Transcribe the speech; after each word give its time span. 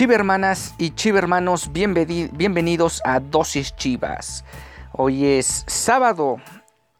Chivermanas 0.00 0.74
y 0.78 0.92
chivermanos, 0.92 1.72
bienvenidos 1.72 3.02
a 3.04 3.20
Dosis 3.20 3.76
Chivas. 3.76 4.46
Hoy 4.92 5.26
es 5.26 5.62
sábado, 5.66 6.38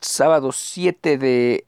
sábado 0.02 0.52
7 0.52 1.16
de 1.16 1.64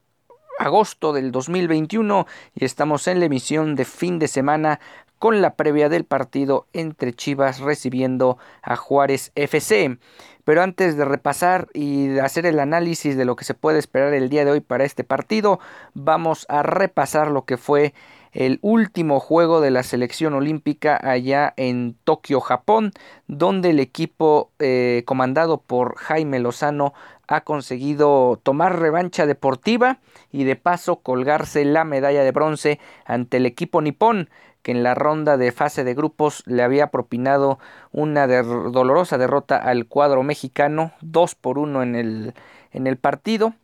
agosto 0.58 1.14
del 1.14 1.32
2021 1.32 2.26
y 2.54 2.66
estamos 2.66 3.08
en 3.08 3.18
la 3.18 3.24
emisión 3.24 3.76
de 3.76 3.86
fin 3.86 4.18
de 4.18 4.28
semana 4.28 4.78
con 5.18 5.40
la 5.40 5.54
previa 5.54 5.88
del 5.88 6.04
partido 6.04 6.66
entre 6.74 7.14
Chivas 7.14 7.60
recibiendo 7.60 8.36
a 8.60 8.76
Juárez 8.76 9.32
FC. 9.34 9.98
Pero 10.44 10.62
antes 10.62 10.98
de 10.98 11.06
repasar 11.06 11.68
y 11.72 12.18
hacer 12.18 12.44
el 12.44 12.60
análisis 12.60 13.16
de 13.16 13.24
lo 13.24 13.36
que 13.36 13.46
se 13.46 13.54
puede 13.54 13.78
esperar 13.78 14.12
el 14.12 14.28
día 14.28 14.44
de 14.44 14.50
hoy 14.50 14.60
para 14.60 14.84
este 14.84 15.02
partido, 15.02 15.60
vamos 15.94 16.44
a 16.50 16.62
repasar 16.62 17.30
lo 17.30 17.46
que 17.46 17.56
fue 17.56 17.94
el 18.32 18.58
último 18.62 19.20
juego 19.20 19.60
de 19.60 19.70
la 19.70 19.82
selección 19.82 20.34
olímpica 20.34 20.98
allá 21.02 21.52
en 21.56 21.96
Tokio, 22.04 22.40
Japón, 22.40 22.92
donde 23.26 23.70
el 23.70 23.80
equipo 23.80 24.50
eh, 24.58 25.02
comandado 25.06 25.58
por 25.58 25.96
Jaime 25.96 26.40
Lozano 26.40 26.94
ha 27.28 27.42
conseguido 27.42 28.40
tomar 28.42 28.78
revancha 28.78 29.26
deportiva 29.26 29.98
y 30.30 30.44
de 30.44 30.56
paso 30.56 30.96
colgarse 30.96 31.64
la 31.64 31.84
medalla 31.84 32.24
de 32.24 32.32
bronce 32.32 32.80
ante 33.04 33.36
el 33.36 33.46
equipo 33.46 33.80
nipón 33.80 34.28
que 34.62 34.72
en 34.72 34.82
la 34.82 34.94
ronda 34.94 35.36
de 35.36 35.52
fase 35.52 35.84
de 35.84 35.94
grupos 35.94 36.42
le 36.46 36.62
había 36.62 36.88
propinado 36.88 37.58
una 37.90 38.26
dolorosa 38.26 39.18
derrota 39.18 39.56
al 39.56 39.86
cuadro 39.86 40.22
mexicano, 40.22 40.92
2 41.00 41.34
por 41.34 41.58
1 41.58 41.82
en 41.82 41.96
el, 41.96 42.34
en 42.70 42.86
el 42.86 42.96
partido 42.96 43.54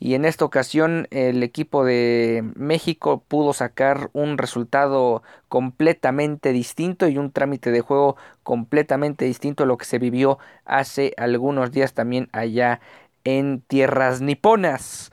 y 0.00 0.14
en 0.14 0.24
esta 0.24 0.44
ocasión 0.44 1.08
el 1.10 1.42
equipo 1.42 1.84
de 1.84 2.44
México 2.54 3.22
pudo 3.26 3.52
sacar 3.52 4.10
un 4.12 4.38
resultado 4.38 5.22
completamente 5.48 6.52
distinto 6.52 7.08
y 7.08 7.18
un 7.18 7.32
trámite 7.32 7.72
de 7.72 7.80
juego 7.80 8.16
completamente 8.44 9.24
distinto 9.24 9.64
a 9.64 9.66
lo 9.66 9.76
que 9.76 9.86
se 9.86 9.98
vivió 9.98 10.38
hace 10.64 11.14
algunos 11.16 11.72
días 11.72 11.94
también 11.94 12.28
allá 12.32 12.80
en 13.24 13.60
tierras 13.60 14.20
niponas. 14.20 15.10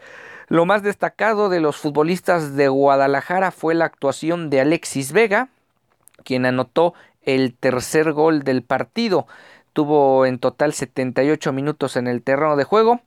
Lo 0.49 0.65
más 0.67 0.83
destacado 0.83 1.49
de 1.49 1.59
los 1.59 1.77
futbolistas 1.77 2.55
de 2.55 2.67
Guadalajara 2.67 3.49
fue 3.49 3.73
la 3.73 3.85
actuación 3.85 4.51
de 4.51 4.61
Alexis 4.61 5.11
Vega, 5.11 5.49
quien 6.23 6.45
anotó 6.45 6.93
el 7.23 7.55
tercer 7.55 8.13
gol 8.13 8.43
del 8.43 8.61
partido. 8.61 9.25
Tuvo 9.73 10.27
en 10.27 10.37
total 10.37 10.73
78 10.73 11.51
minutos 11.51 11.97
en 11.97 12.05
el 12.05 12.21
terreno 12.21 12.55
de 12.55 12.63
juego 12.63 13.01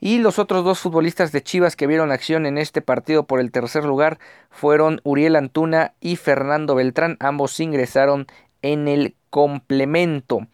y 0.00 0.18
los 0.18 0.38
otros 0.38 0.64
dos 0.64 0.78
futbolistas 0.78 1.32
de 1.32 1.42
Chivas 1.42 1.76
que 1.76 1.86
vieron 1.86 2.12
acción 2.12 2.46
en 2.46 2.58
este 2.58 2.82
partido 2.82 3.24
por 3.24 3.40
el 3.40 3.50
tercer 3.50 3.84
lugar 3.84 4.18
fueron 4.50 5.00
Uriel 5.02 5.36
Antuna 5.36 5.94
y 6.00 6.16
Fernando 6.16 6.74
Beltrán. 6.74 7.16
Ambos 7.20 7.58
ingresaron 7.58 8.26
en 8.62 8.86
el 8.86 9.16
complemento. 9.30 10.46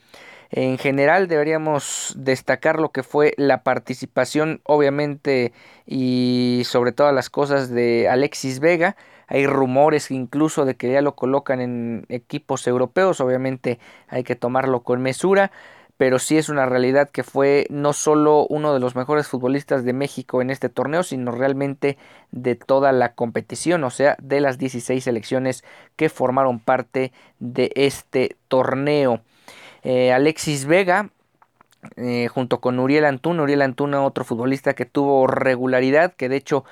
En 0.50 0.78
general 0.78 1.26
deberíamos 1.26 2.14
destacar 2.16 2.78
lo 2.78 2.90
que 2.90 3.02
fue 3.02 3.34
la 3.36 3.62
participación 3.64 4.60
obviamente 4.64 5.52
y 5.84 6.62
sobre 6.64 6.92
todas 6.92 7.14
las 7.14 7.28
cosas 7.28 7.70
de 7.70 8.08
Alexis 8.08 8.60
Vega. 8.60 8.96
Hay 9.26 9.46
rumores 9.46 10.10
incluso 10.10 10.64
de 10.64 10.76
que 10.76 10.92
ya 10.92 11.02
lo 11.02 11.16
colocan 11.16 11.60
en 11.60 12.06
equipos 12.08 12.66
europeos, 12.66 13.20
obviamente 13.20 13.78
hay 14.08 14.22
que 14.22 14.36
tomarlo 14.36 14.82
con 14.82 15.02
mesura 15.02 15.50
pero 15.96 16.18
sí 16.18 16.36
es 16.36 16.48
una 16.48 16.66
realidad 16.66 17.08
que 17.10 17.22
fue 17.22 17.66
no 17.70 17.92
solo 17.92 18.46
uno 18.48 18.74
de 18.74 18.80
los 18.80 18.96
mejores 18.96 19.28
futbolistas 19.28 19.84
de 19.84 19.92
México 19.92 20.42
en 20.42 20.50
este 20.50 20.68
torneo, 20.68 21.02
sino 21.02 21.30
realmente 21.30 21.98
de 22.32 22.56
toda 22.56 22.92
la 22.92 23.14
competición, 23.14 23.84
o 23.84 23.90
sea, 23.90 24.16
de 24.20 24.40
las 24.40 24.58
16 24.58 25.04
selecciones 25.04 25.64
que 25.96 26.08
formaron 26.08 26.58
parte 26.58 27.12
de 27.38 27.72
este 27.76 28.36
torneo. 28.48 29.20
Eh, 29.82 30.12
Alexis 30.12 30.64
Vega, 30.66 31.10
eh, 31.96 32.28
junto 32.28 32.60
con 32.60 32.78
Uriel 32.78 33.04
Antuna, 33.04 33.42
Uriel 33.42 33.62
Antuna, 33.62 34.02
otro 34.02 34.24
futbolista 34.24 34.74
que 34.74 34.86
tuvo 34.86 35.26
regularidad, 35.26 36.14
que 36.14 36.28
de 36.28 36.36
hecho 36.36 36.64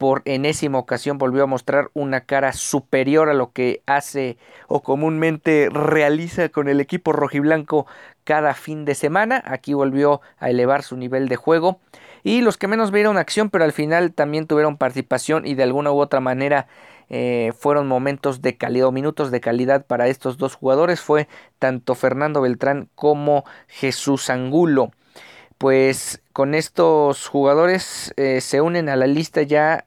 por 0.00 0.22
enésima 0.24 0.78
ocasión 0.78 1.18
volvió 1.18 1.42
a 1.42 1.46
mostrar 1.46 1.90
una 1.92 2.22
cara 2.22 2.54
superior 2.54 3.28
a 3.28 3.34
lo 3.34 3.52
que 3.52 3.82
hace 3.84 4.38
o 4.66 4.82
comúnmente 4.82 5.68
realiza 5.70 6.48
con 6.48 6.70
el 6.70 6.80
equipo 6.80 7.12
rojiblanco 7.12 7.86
cada 8.24 8.54
fin 8.54 8.86
de 8.86 8.94
semana. 8.94 9.42
Aquí 9.44 9.74
volvió 9.74 10.22
a 10.38 10.48
elevar 10.48 10.84
su 10.84 10.96
nivel 10.96 11.28
de 11.28 11.36
juego. 11.36 11.80
Y 12.22 12.40
los 12.40 12.56
que 12.56 12.66
menos 12.66 12.92
vieron 12.92 13.18
acción, 13.18 13.50
pero 13.50 13.64
al 13.64 13.72
final 13.72 14.14
también 14.14 14.46
tuvieron 14.46 14.78
participación 14.78 15.46
y 15.46 15.54
de 15.54 15.64
alguna 15.64 15.92
u 15.92 16.00
otra 16.00 16.20
manera 16.20 16.66
eh, 17.10 17.52
fueron 17.58 17.86
momentos 17.86 18.40
de 18.40 18.56
calidad 18.56 18.86
o 18.86 18.92
minutos 18.92 19.30
de 19.30 19.42
calidad 19.42 19.84
para 19.84 20.08
estos 20.08 20.38
dos 20.38 20.54
jugadores. 20.54 21.02
Fue 21.02 21.28
tanto 21.58 21.94
Fernando 21.94 22.40
Beltrán 22.40 22.88
como 22.94 23.44
Jesús 23.68 24.30
Angulo. 24.30 24.92
Pues 25.58 26.22
con 26.32 26.54
estos 26.54 27.28
jugadores 27.28 28.14
eh, 28.16 28.40
se 28.40 28.62
unen 28.62 28.88
a 28.88 28.96
la 28.96 29.06
lista 29.06 29.42
ya 29.42 29.84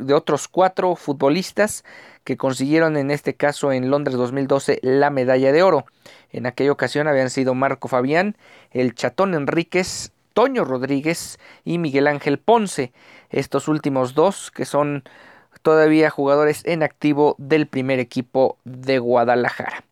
de 0.00 0.14
otros 0.14 0.48
cuatro 0.48 0.96
futbolistas 0.96 1.84
que 2.24 2.36
consiguieron 2.36 2.96
en 2.96 3.10
este 3.10 3.34
caso 3.34 3.72
en 3.72 3.90
Londres 3.90 4.16
2012 4.16 4.80
la 4.82 5.10
medalla 5.10 5.52
de 5.52 5.62
oro. 5.62 5.86
En 6.30 6.46
aquella 6.46 6.72
ocasión 6.72 7.08
habían 7.08 7.30
sido 7.30 7.54
Marco 7.54 7.88
Fabián, 7.88 8.36
el 8.72 8.94
Chatón 8.94 9.34
Enríquez, 9.34 10.12
Toño 10.34 10.64
Rodríguez 10.64 11.38
y 11.64 11.78
Miguel 11.78 12.08
Ángel 12.08 12.38
Ponce. 12.38 12.92
Estos 13.30 13.68
últimos 13.68 14.14
dos 14.14 14.50
que 14.50 14.66
son 14.66 15.04
todavía 15.62 16.10
jugadores 16.10 16.62
en 16.66 16.82
activo 16.82 17.34
del 17.38 17.66
primer 17.66 18.00
equipo 18.00 18.58
de 18.64 18.98
Guadalajara 18.98 19.85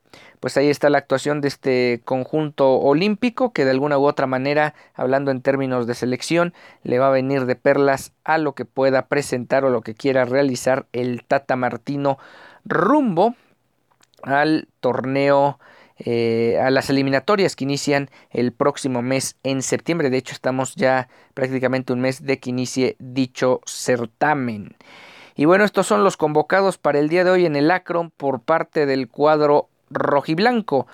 pues 0.45 0.59
ahí 0.59 0.69
está 0.69 0.91
la 0.91 0.99
actuación 0.99 1.41
de 1.41 1.49
este 1.49 2.03
conjunto 2.05 2.75
olímpico 2.75 3.55
que 3.55 3.65
de 3.65 3.71
alguna 3.71 3.97
u 3.97 4.05
otra 4.05 4.27
manera, 4.27 4.75
hablando 4.93 5.31
en 5.31 5.41
términos 5.41 5.87
de 5.87 5.95
selección, 5.95 6.53
le 6.83 6.99
va 6.99 7.07
a 7.07 7.13
venir 7.13 7.47
de 7.47 7.57
perlas 7.57 8.13
a 8.25 8.37
lo 8.37 8.55
que 8.55 8.67
pueda 8.67 9.07
presentar 9.07 9.65
o 9.65 9.71
lo 9.71 9.81
que 9.81 9.95
quiera 9.95 10.27
realizar 10.27 10.85
el 10.93 11.25
Tata 11.25 11.57
Martino 11.57 12.19
rumbo 12.67 13.35
al 14.23 14.69
torneo 14.81 15.59
eh, 15.97 16.61
a 16.63 16.69
las 16.69 16.91
eliminatorias 16.91 17.57
que 17.57 17.65
inician 17.65 18.11
el 18.29 18.53
próximo 18.53 19.01
mes 19.01 19.39
en 19.45 19.63
septiembre. 19.63 20.11
De 20.11 20.19
hecho, 20.19 20.35
estamos 20.35 20.75
ya 20.75 21.09
prácticamente 21.33 21.95
un 21.95 22.03
mes 22.03 22.23
de 22.23 22.39
que 22.39 22.51
inicie 22.51 22.97
dicho 22.99 23.63
certamen. 23.65 24.77
Y 25.37 25.47
bueno, 25.47 25.65
estos 25.65 25.87
son 25.87 26.05
los 26.05 26.19
convocados 26.19 26.77
para 26.77 26.99
el 26.99 27.09
día 27.09 27.25
de 27.25 27.31
hoy 27.31 27.47
en 27.47 27.57
el 27.57 27.71
Acron 27.71 28.11
por 28.11 28.41
parte 28.41 28.85
del 28.85 29.09
cuadro 29.09 29.71
rojiblanco. 29.95 30.87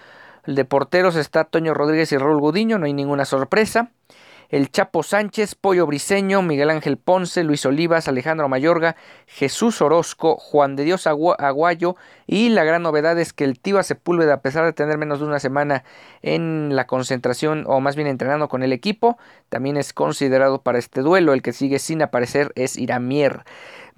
De 0.47 0.65
porteros 0.65 1.17
está 1.17 1.45
Toño 1.45 1.75
Rodríguez 1.75 2.13
y 2.13 2.19
Raúl 2.19 2.41
Gudiño, 2.41 2.79
no 2.79 2.87
hay 2.87 2.93
ninguna 2.93 3.25
sorpresa. 3.25 3.91
el 4.49 4.73
Chapo 4.73 5.05
Sánchez, 5.05 5.55
Pollo 5.55 5.87
Briseño, 5.87 6.43
Miguel 6.43 6.71
Ángel 6.71 6.97
Ponce, 6.97 7.45
Luis 7.45 7.65
Olivas, 7.67 8.09
Alejandro 8.09 8.49
Mayorga, 8.49 8.97
Jesús 9.27 9.81
Orozco, 9.81 10.37
Juan 10.37 10.75
de 10.75 10.83
Dios 10.83 11.07
Aguayo 11.07 11.95
y 12.27 12.49
la 12.49 12.65
gran 12.65 12.83
novedad 12.83 13.17
es 13.21 13.33
que 13.33 13.45
el 13.45 13.61
Tiva 13.61 13.85
Sepúlveda, 13.85 14.35
a 14.35 14.41
pesar 14.41 14.65
de 14.65 14.73
tener 14.73 14.99
menos 14.99 15.21
de 15.21 15.27
una 15.27 15.39
semana 15.39 15.85
en 16.23 16.75
la 16.75 16.89
concentración 16.89 17.65
o 17.69 17.79
más 17.81 17.95
bien 17.95 18.09
entrenando 18.09 18.49
con 18.49 18.65
el 18.65 18.73
equipo, 18.73 19.19
también 19.51 19.77
es 19.77 19.93
considerado 19.93 20.63
para 20.63 20.81
este 20.81 21.03
duelo. 21.03 21.33
El 21.33 21.43
que 21.43 21.53
sigue 21.53 21.79
sin 21.79 22.03
aparecer 22.03 22.51
es 22.57 22.77
Iramier. 22.77 23.45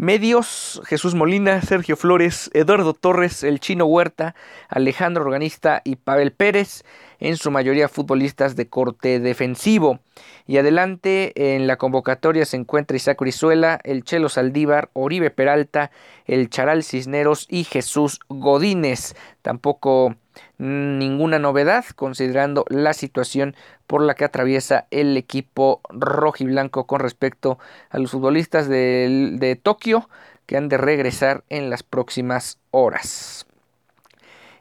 Medios, 0.02 0.82
Jesús 0.86 1.14
Molina, 1.14 1.62
Sergio 1.62 1.96
Flores, 1.96 2.50
Eduardo 2.54 2.92
Torres, 2.92 3.44
el 3.44 3.60
Chino 3.60 3.84
Huerta, 3.84 4.34
Alejandro 4.68 5.22
Organista 5.22 5.80
y 5.84 5.94
Pavel 5.94 6.32
Pérez, 6.32 6.82
en 7.20 7.36
su 7.36 7.52
mayoría 7.52 7.88
futbolistas 7.88 8.56
de 8.56 8.68
corte 8.68 9.20
defensivo. 9.20 10.00
Y 10.44 10.56
adelante 10.56 11.54
en 11.54 11.68
la 11.68 11.76
convocatoria 11.76 12.44
se 12.46 12.56
encuentra 12.56 12.96
Isaac 12.96 13.20
Urizuela, 13.20 13.78
el 13.84 14.02
Chelo 14.02 14.28
Saldívar, 14.28 14.90
Oribe 14.92 15.30
Peralta, 15.30 15.92
el 16.26 16.50
Charal 16.50 16.82
Cisneros 16.82 17.46
y 17.48 17.62
Jesús 17.62 18.18
Godínez. 18.28 19.14
Tampoco 19.40 20.16
ninguna 20.62 21.40
novedad 21.40 21.84
considerando 21.96 22.64
la 22.68 22.92
situación 22.92 23.56
por 23.88 24.00
la 24.00 24.14
que 24.14 24.24
atraviesa 24.24 24.86
el 24.92 25.16
equipo 25.16 25.80
rojiblanco 25.90 26.86
con 26.86 27.00
respecto 27.00 27.58
a 27.90 27.98
los 27.98 28.12
futbolistas 28.12 28.68
de, 28.68 29.32
de 29.38 29.56
Tokio 29.56 30.08
que 30.46 30.56
han 30.56 30.68
de 30.68 30.78
regresar 30.78 31.42
en 31.48 31.68
las 31.68 31.82
próximas 31.82 32.58
horas. 32.70 33.46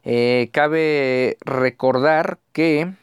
Eh, 0.03 0.50
cabe 0.51 1.38
recordar 1.42 2.39
que 2.51 2.94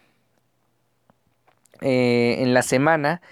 eh, 1.81 2.37
en 2.41 2.53
la 2.55 2.63
semana 2.63 3.23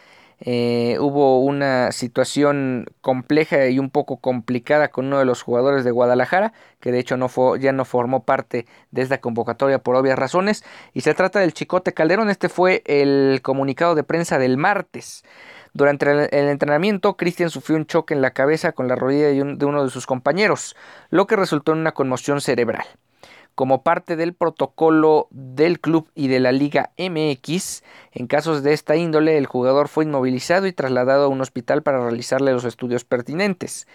eh, 0.40 0.98
hubo 1.00 1.40
una 1.40 1.92
situación 1.92 2.86
compleja 3.00 3.68
y 3.68 3.78
un 3.78 3.90
poco 3.90 4.18
complicada 4.18 4.88
con 4.88 5.06
uno 5.06 5.18
de 5.18 5.24
los 5.24 5.42
jugadores 5.42 5.84
de 5.84 5.90
Guadalajara, 5.90 6.52
que 6.80 6.92
de 6.92 6.98
hecho 6.98 7.16
no 7.16 7.28
fue, 7.28 7.58
ya 7.58 7.72
no 7.72 7.84
formó 7.84 8.24
parte 8.24 8.66
de 8.90 9.02
esta 9.02 9.20
convocatoria 9.20 9.78
por 9.78 9.96
obvias 9.96 10.18
razones, 10.18 10.64
y 10.92 11.00
se 11.00 11.14
trata 11.14 11.40
del 11.40 11.54
Chicote 11.54 11.94
Calderón. 11.94 12.28
Este 12.28 12.48
fue 12.48 12.82
el 12.86 13.40
comunicado 13.42 13.94
de 13.94 14.04
prensa 14.04 14.38
del 14.38 14.58
martes. 14.58 15.24
Durante 15.72 16.10
el, 16.10 16.48
entrenamiento, 16.48 17.16
Cristian 17.16 17.50
sufrió 17.50 17.76
un 17.76 17.86
choque 17.86 18.14
en 18.14 18.22
la 18.22 18.30
cabeza 18.30 18.72
con 18.72 18.88
la 18.88 18.96
rodilla 18.96 19.28
de 19.28 19.64
uno 19.66 19.84
de 19.84 19.90
sus 19.90 20.06
compañeros, 20.06 20.74
lo 21.10 21.26
que 21.26 21.36
resultó 21.36 21.72
en 21.72 21.78
una 21.78 21.92
conmoción 21.92 22.40
cerebral. 22.40 22.86
Como 23.56 23.82
parte 23.82 24.16
del 24.16 24.34
protocolo 24.34 25.28
del 25.30 25.80
club 25.80 26.10
y 26.14 26.28
de 26.28 26.40
la 26.40 26.52
Liga 26.52 26.90
MX, 26.98 27.82
en 28.12 28.26
casos 28.26 28.62
de 28.62 28.74
esta 28.74 28.96
índole, 28.96 29.38
el 29.38 29.46
jugador 29.46 29.88
fue 29.88 30.04
inmovilizado 30.04 30.66
y 30.66 30.74
trasladado 30.74 31.24
a 31.24 31.28
un 31.28 31.40
hospital 31.40 31.82
para 31.82 32.02
realizarle 32.02 32.52
los 32.52 32.66
estudios 32.66 33.06
pertinentes, 33.06 33.88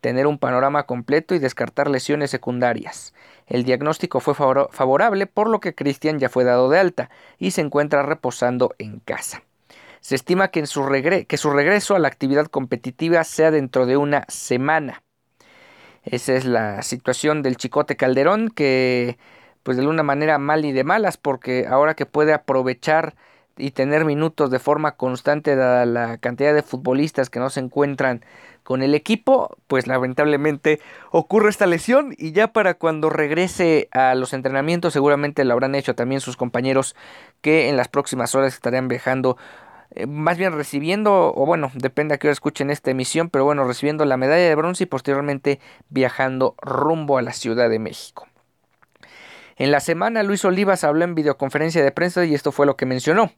tener 0.00 0.28
un 0.28 0.38
panorama 0.38 0.84
completo 0.84 1.34
y 1.34 1.40
descartar 1.40 1.90
lesiones 1.90 2.30
secundarias. 2.30 3.12
El 3.48 3.64
diagnóstico 3.64 4.20
fue 4.20 4.36
favorable, 4.36 5.26
por 5.26 5.48
lo 5.50 5.58
que 5.58 5.74
Cristian 5.74 6.20
ya 6.20 6.28
fue 6.28 6.44
dado 6.44 6.70
de 6.70 6.78
alta 6.78 7.10
y 7.40 7.50
se 7.50 7.60
encuentra 7.60 8.04
reposando 8.04 8.76
en 8.78 9.00
casa. 9.00 9.42
Se 9.98 10.14
estima 10.14 10.52
que, 10.52 10.64
su 10.64 10.84
regreso 10.84 11.96
a 11.96 11.98
la 11.98 12.06
actividad 12.06 12.46
competitiva 12.46 13.24
sea 13.24 13.50
dentro 13.50 13.84
de 13.84 13.96
una 13.96 14.24
semana. 14.28 15.02
Esa 16.04 16.34
es 16.34 16.44
la 16.44 16.82
situación 16.82 17.42
del 17.42 17.56
Chicote 17.56 17.96
Calderón 17.96 18.50
que 18.50 19.18
pues 19.62 19.76
de 19.76 19.82
alguna 19.82 20.02
manera 20.02 20.38
mal 20.38 20.64
y 20.64 20.72
de 20.72 20.84
malas 20.84 21.16
porque 21.16 21.66
ahora 21.68 21.94
que 21.94 22.06
puede 22.06 22.32
aprovechar 22.32 23.14
y 23.58 23.72
tener 23.72 24.04
minutos 24.04 24.50
de 24.50 24.58
forma 24.58 24.92
constante 24.92 25.56
dada 25.56 25.84
la 25.84 26.18
cantidad 26.18 26.54
de 26.54 26.62
futbolistas 26.62 27.28
que 27.28 27.40
no 27.40 27.50
se 27.50 27.60
encuentran 27.60 28.24
con 28.62 28.82
el 28.82 28.94
equipo, 28.94 29.56
pues 29.66 29.86
lamentablemente 29.86 30.80
ocurre 31.10 31.50
esta 31.50 31.66
lesión. 31.66 32.14
Y 32.16 32.32
ya 32.32 32.52
para 32.52 32.74
cuando 32.74 33.10
regrese 33.10 33.88
a 33.92 34.14
los 34.14 34.32
entrenamientos 34.32 34.92
seguramente 34.92 35.44
lo 35.44 35.54
habrán 35.54 35.74
hecho 35.74 35.94
también 35.94 36.20
sus 36.20 36.36
compañeros 36.36 36.94
que 37.40 37.68
en 37.68 37.76
las 37.76 37.88
próximas 37.88 38.34
horas 38.34 38.54
estarían 38.54 38.88
viajando 38.88 39.36
eh, 39.98 40.06
más 40.06 40.38
bien 40.38 40.52
recibiendo, 40.52 41.34
o 41.34 41.44
bueno, 41.44 41.72
depende 41.74 42.14
a 42.14 42.18
qué 42.18 42.28
hora 42.28 42.32
escuchen 42.32 42.70
esta 42.70 42.92
emisión, 42.92 43.30
pero 43.30 43.44
bueno, 43.44 43.64
recibiendo 43.64 44.04
la 44.04 44.16
medalla 44.16 44.48
de 44.48 44.54
bronce 44.54 44.84
y 44.84 44.86
posteriormente 44.86 45.58
viajando 45.88 46.54
rumbo 46.62 47.18
a 47.18 47.22
la 47.22 47.32
Ciudad 47.32 47.68
de 47.68 47.80
México. 47.80 48.28
En 49.56 49.72
la 49.72 49.80
semana 49.80 50.22
Luis 50.22 50.44
Olivas 50.44 50.84
habló 50.84 51.02
en 51.04 51.16
videoconferencia 51.16 51.82
de 51.82 51.90
prensa 51.90 52.24
y 52.24 52.32
esto 52.32 52.52
fue 52.52 52.64
lo 52.64 52.76
que 52.76 52.86
mencionó. 52.86 53.32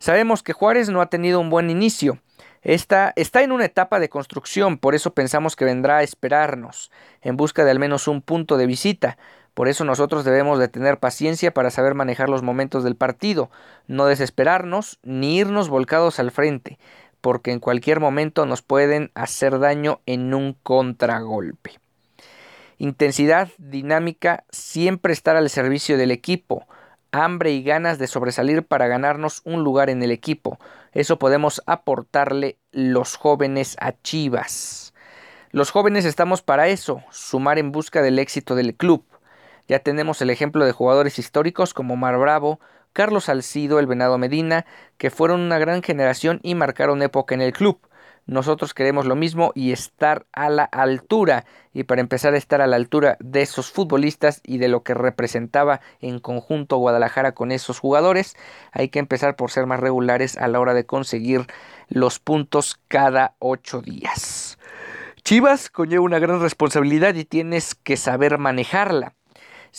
Sabemos 0.00 0.42
que 0.42 0.52
Juárez 0.52 0.88
no 0.88 1.00
ha 1.00 1.06
tenido 1.06 1.38
un 1.38 1.50
buen 1.50 1.70
inicio. 1.70 2.18
está 2.62 3.12
en 3.16 3.52
una 3.52 3.64
etapa 3.64 4.00
de 4.00 4.08
construcción, 4.08 4.78
por 4.78 4.96
eso 4.96 5.14
pensamos 5.14 5.54
que 5.54 5.64
vendrá 5.64 5.98
a 5.98 6.02
esperarnos, 6.02 6.90
en 7.22 7.36
busca 7.36 7.64
de 7.64 7.70
al 7.70 7.78
menos 7.78 8.08
un 8.08 8.22
punto 8.22 8.56
de 8.56 8.66
visita. 8.66 9.18
Por 9.56 9.68
eso 9.68 9.86
nosotros 9.86 10.26
debemos 10.26 10.58
de 10.58 10.68
tener 10.68 10.98
paciencia 10.98 11.50
para 11.50 11.70
saber 11.70 11.94
manejar 11.94 12.28
los 12.28 12.42
momentos 12.42 12.84
del 12.84 12.94
partido, 12.94 13.50
no 13.86 14.04
desesperarnos 14.04 14.98
ni 15.02 15.38
irnos 15.38 15.70
volcados 15.70 16.20
al 16.20 16.30
frente, 16.30 16.78
porque 17.22 17.52
en 17.52 17.58
cualquier 17.58 17.98
momento 17.98 18.44
nos 18.44 18.60
pueden 18.60 19.10
hacer 19.14 19.58
daño 19.58 20.02
en 20.04 20.34
un 20.34 20.58
contragolpe. 20.62 21.80
Intensidad, 22.76 23.48
dinámica, 23.56 24.44
siempre 24.50 25.14
estar 25.14 25.36
al 25.36 25.48
servicio 25.48 25.96
del 25.96 26.10
equipo, 26.10 26.66
hambre 27.10 27.52
y 27.52 27.62
ganas 27.62 27.98
de 27.98 28.08
sobresalir 28.08 28.62
para 28.62 28.88
ganarnos 28.88 29.40
un 29.46 29.64
lugar 29.64 29.88
en 29.88 30.02
el 30.02 30.10
equipo. 30.10 30.58
Eso 30.92 31.18
podemos 31.18 31.62
aportarle 31.64 32.58
los 32.72 33.16
jóvenes 33.16 33.78
a 33.80 33.92
Chivas. 34.02 34.92
Los 35.50 35.70
jóvenes 35.70 36.04
estamos 36.04 36.42
para 36.42 36.68
eso, 36.68 37.02
sumar 37.10 37.58
en 37.58 37.72
busca 37.72 38.02
del 38.02 38.18
éxito 38.18 38.54
del 38.54 38.74
club. 38.74 39.02
Ya 39.68 39.80
tenemos 39.80 40.22
el 40.22 40.30
ejemplo 40.30 40.64
de 40.64 40.72
jugadores 40.72 41.18
históricos 41.18 41.74
como 41.74 41.96
Mar 41.96 42.18
Bravo, 42.18 42.60
Carlos 42.92 43.24
Salcido, 43.24 43.78
el 43.78 43.86
Venado 43.86 44.16
Medina, 44.16 44.64
que 44.96 45.10
fueron 45.10 45.40
una 45.40 45.58
gran 45.58 45.82
generación 45.82 46.40
y 46.42 46.54
marcaron 46.54 47.02
época 47.02 47.34
en 47.34 47.42
el 47.42 47.52
club. 47.52 47.80
Nosotros 48.26 48.74
queremos 48.74 49.06
lo 49.06 49.14
mismo 49.14 49.52
y 49.54 49.70
estar 49.70 50.26
a 50.32 50.48
la 50.48 50.64
altura. 50.64 51.44
Y 51.72 51.84
para 51.84 52.00
empezar 52.00 52.34
a 52.34 52.38
estar 52.38 52.60
a 52.60 52.66
la 52.66 52.76
altura 52.76 53.16
de 53.20 53.42
esos 53.42 53.70
futbolistas 53.70 54.40
y 54.44 54.58
de 54.58 54.68
lo 54.68 54.82
que 54.82 54.94
representaba 54.94 55.80
en 56.00 56.18
conjunto 56.18 56.76
Guadalajara 56.78 57.32
con 57.32 57.52
esos 57.52 57.78
jugadores, 57.78 58.34
hay 58.72 58.88
que 58.88 58.98
empezar 58.98 59.36
por 59.36 59.52
ser 59.52 59.66
más 59.66 59.78
regulares 59.78 60.36
a 60.38 60.48
la 60.48 60.58
hora 60.58 60.74
de 60.74 60.86
conseguir 60.86 61.46
los 61.88 62.18
puntos 62.18 62.80
cada 62.88 63.36
ocho 63.38 63.80
días. 63.80 64.58
Chivas 65.22 65.70
conlleva 65.70 66.04
una 66.04 66.18
gran 66.18 66.40
responsabilidad 66.40 67.14
y 67.14 67.24
tienes 67.24 67.74
que 67.74 67.96
saber 67.96 68.38
manejarla. 68.38 69.15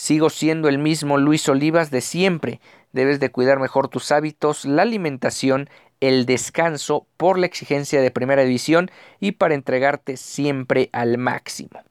Sigo 0.00 0.30
siendo 0.30 0.68
el 0.68 0.78
mismo 0.78 1.18
Luis 1.18 1.48
Olivas 1.48 1.90
de 1.90 2.02
siempre. 2.02 2.60
Debes 2.92 3.18
de 3.18 3.30
cuidar 3.30 3.58
mejor 3.58 3.88
tus 3.88 4.12
hábitos, 4.12 4.64
la 4.64 4.82
alimentación, 4.82 5.68
el 5.98 6.24
descanso 6.24 7.08
por 7.16 7.36
la 7.36 7.46
exigencia 7.46 8.00
de 8.00 8.12
primera 8.12 8.44
división 8.44 8.92
y 9.18 9.32
para 9.32 9.56
entregarte 9.56 10.16
siempre 10.16 10.88
al 10.92 11.18
máximo. 11.18 11.82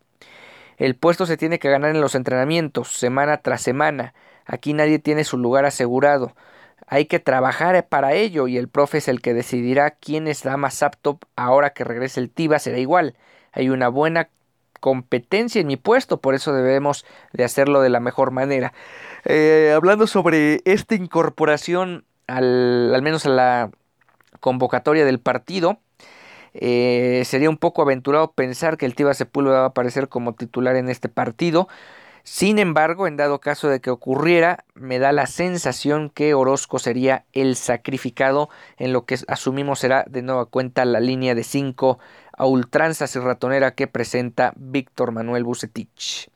El 0.77 0.95
puesto 0.95 1.25
se 1.25 1.35
tiene 1.35 1.59
que 1.59 1.69
ganar 1.69 1.93
en 1.93 1.99
los 1.99 2.15
entrenamientos, 2.15 2.93
semana 2.93 3.41
tras 3.41 3.61
semana. 3.61 4.13
Aquí 4.45 4.71
nadie 4.71 4.99
tiene 4.99 5.25
su 5.25 5.37
lugar 5.37 5.65
asegurado. 5.65 6.33
Hay 6.87 7.07
que 7.07 7.19
trabajar 7.19 7.89
para 7.89 8.13
ello 8.13 8.47
y 8.47 8.55
el 8.55 8.69
profe 8.69 8.99
es 8.99 9.09
el 9.09 9.21
que 9.21 9.33
decidirá 9.33 9.91
quién 9.91 10.29
está 10.29 10.55
más 10.55 10.81
apto 10.81 11.19
ahora 11.35 11.71
que 11.71 11.83
regrese 11.83 12.21
el 12.21 12.29
TIBA, 12.29 12.59
será 12.59 12.77
igual. 12.77 13.17
Hay 13.51 13.69
una 13.69 13.89
buena 13.89 14.29
competencia 14.79 15.61
en 15.61 15.67
mi 15.67 15.77
puesto, 15.77 16.21
por 16.21 16.35
eso 16.35 16.53
debemos 16.53 17.05
de 17.33 17.43
hacerlo 17.43 17.81
de 17.81 17.89
la 17.89 17.99
mejor 17.99 18.31
manera. 18.31 18.73
Eh, 19.25 19.73
hablando 19.75 20.07
sobre 20.07 20.61
esta 20.65 20.95
incorporación 20.95 22.05
al, 22.27 22.93
al, 22.93 23.01
menos 23.01 23.25
a 23.25 23.29
la 23.29 23.71
convocatoria 24.39 25.05
del 25.05 25.19
partido, 25.19 25.79
eh, 26.53 27.23
sería 27.25 27.49
un 27.49 27.57
poco 27.57 27.81
aventurado 27.81 28.31
pensar 28.31 28.77
que 28.77 28.85
el 28.85 28.95
Tiva 28.95 29.13
Sepúlveda 29.13 29.59
va 29.59 29.65
a 29.65 29.69
aparecer 29.69 30.09
como 30.09 30.33
titular 30.33 30.75
en 30.75 30.89
este 30.89 31.09
partido. 31.09 31.67
Sin 32.29 32.59
embargo, 32.59 33.07
en 33.07 33.15
dado 33.15 33.39
caso 33.39 33.69
de 33.69 33.79
que 33.79 33.89
ocurriera, 33.89 34.65
me 34.75 34.99
da 34.99 35.13
la 35.13 35.27
sensación 35.27 36.09
que 36.09 36.33
Orozco 36.33 36.77
sería 36.77 37.23
el 37.31 37.55
sacrificado 37.55 38.49
en 38.75 38.91
lo 38.91 39.05
que 39.05 39.17
asumimos 39.29 39.79
será 39.79 40.03
de 40.09 40.23
nueva 40.23 40.45
cuenta 40.45 40.83
la 40.83 40.99
línea 40.99 41.35
de 41.35 41.45
5 41.45 41.99
a 42.37 42.45
ultranzas 42.45 43.15
y 43.15 43.19
ratonera 43.19 43.75
que 43.75 43.87
presenta 43.87 44.51
Víctor 44.57 45.13
Manuel 45.13 45.45
Bucetich. 45.45 46.29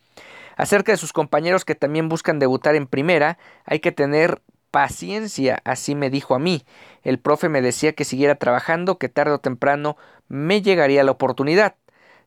Acerca 0.55 0.93
de 0.93 0.97
sus 0.97 1.11
compañeros 1.11 1.65
que 1.65 1.75
también 1.75 2.07
buscan 2.07 2.39
debutar 2.39 2.75
en 2.75 2.87
primera, 2.87 3.37
hay 3.65 3.81
que 3.81 3.91
tener 3.91 4.41
paciencia, 4.71 5.61
así 5.65 5.93
me 5.93 6.09
dijo 6.09 6.35
a 6.35 6.39
mí. 6.39 6.63
El 7.03 7.19
profe 7.19 7.49
me 7.49 7.61
decía 7.61 7.91
que 7.91 8.05
siguiera 8.05 8.35
trabajando, 8.35 8.97
que 8.97 9.09
tarde 9.09 9.33
o 9.33 9.39
temprano 9.39 9.97
me 10.29 10.61
llegaría 10.61 11.03
la 11.03 11.11
oportunidad. 11.11 11.75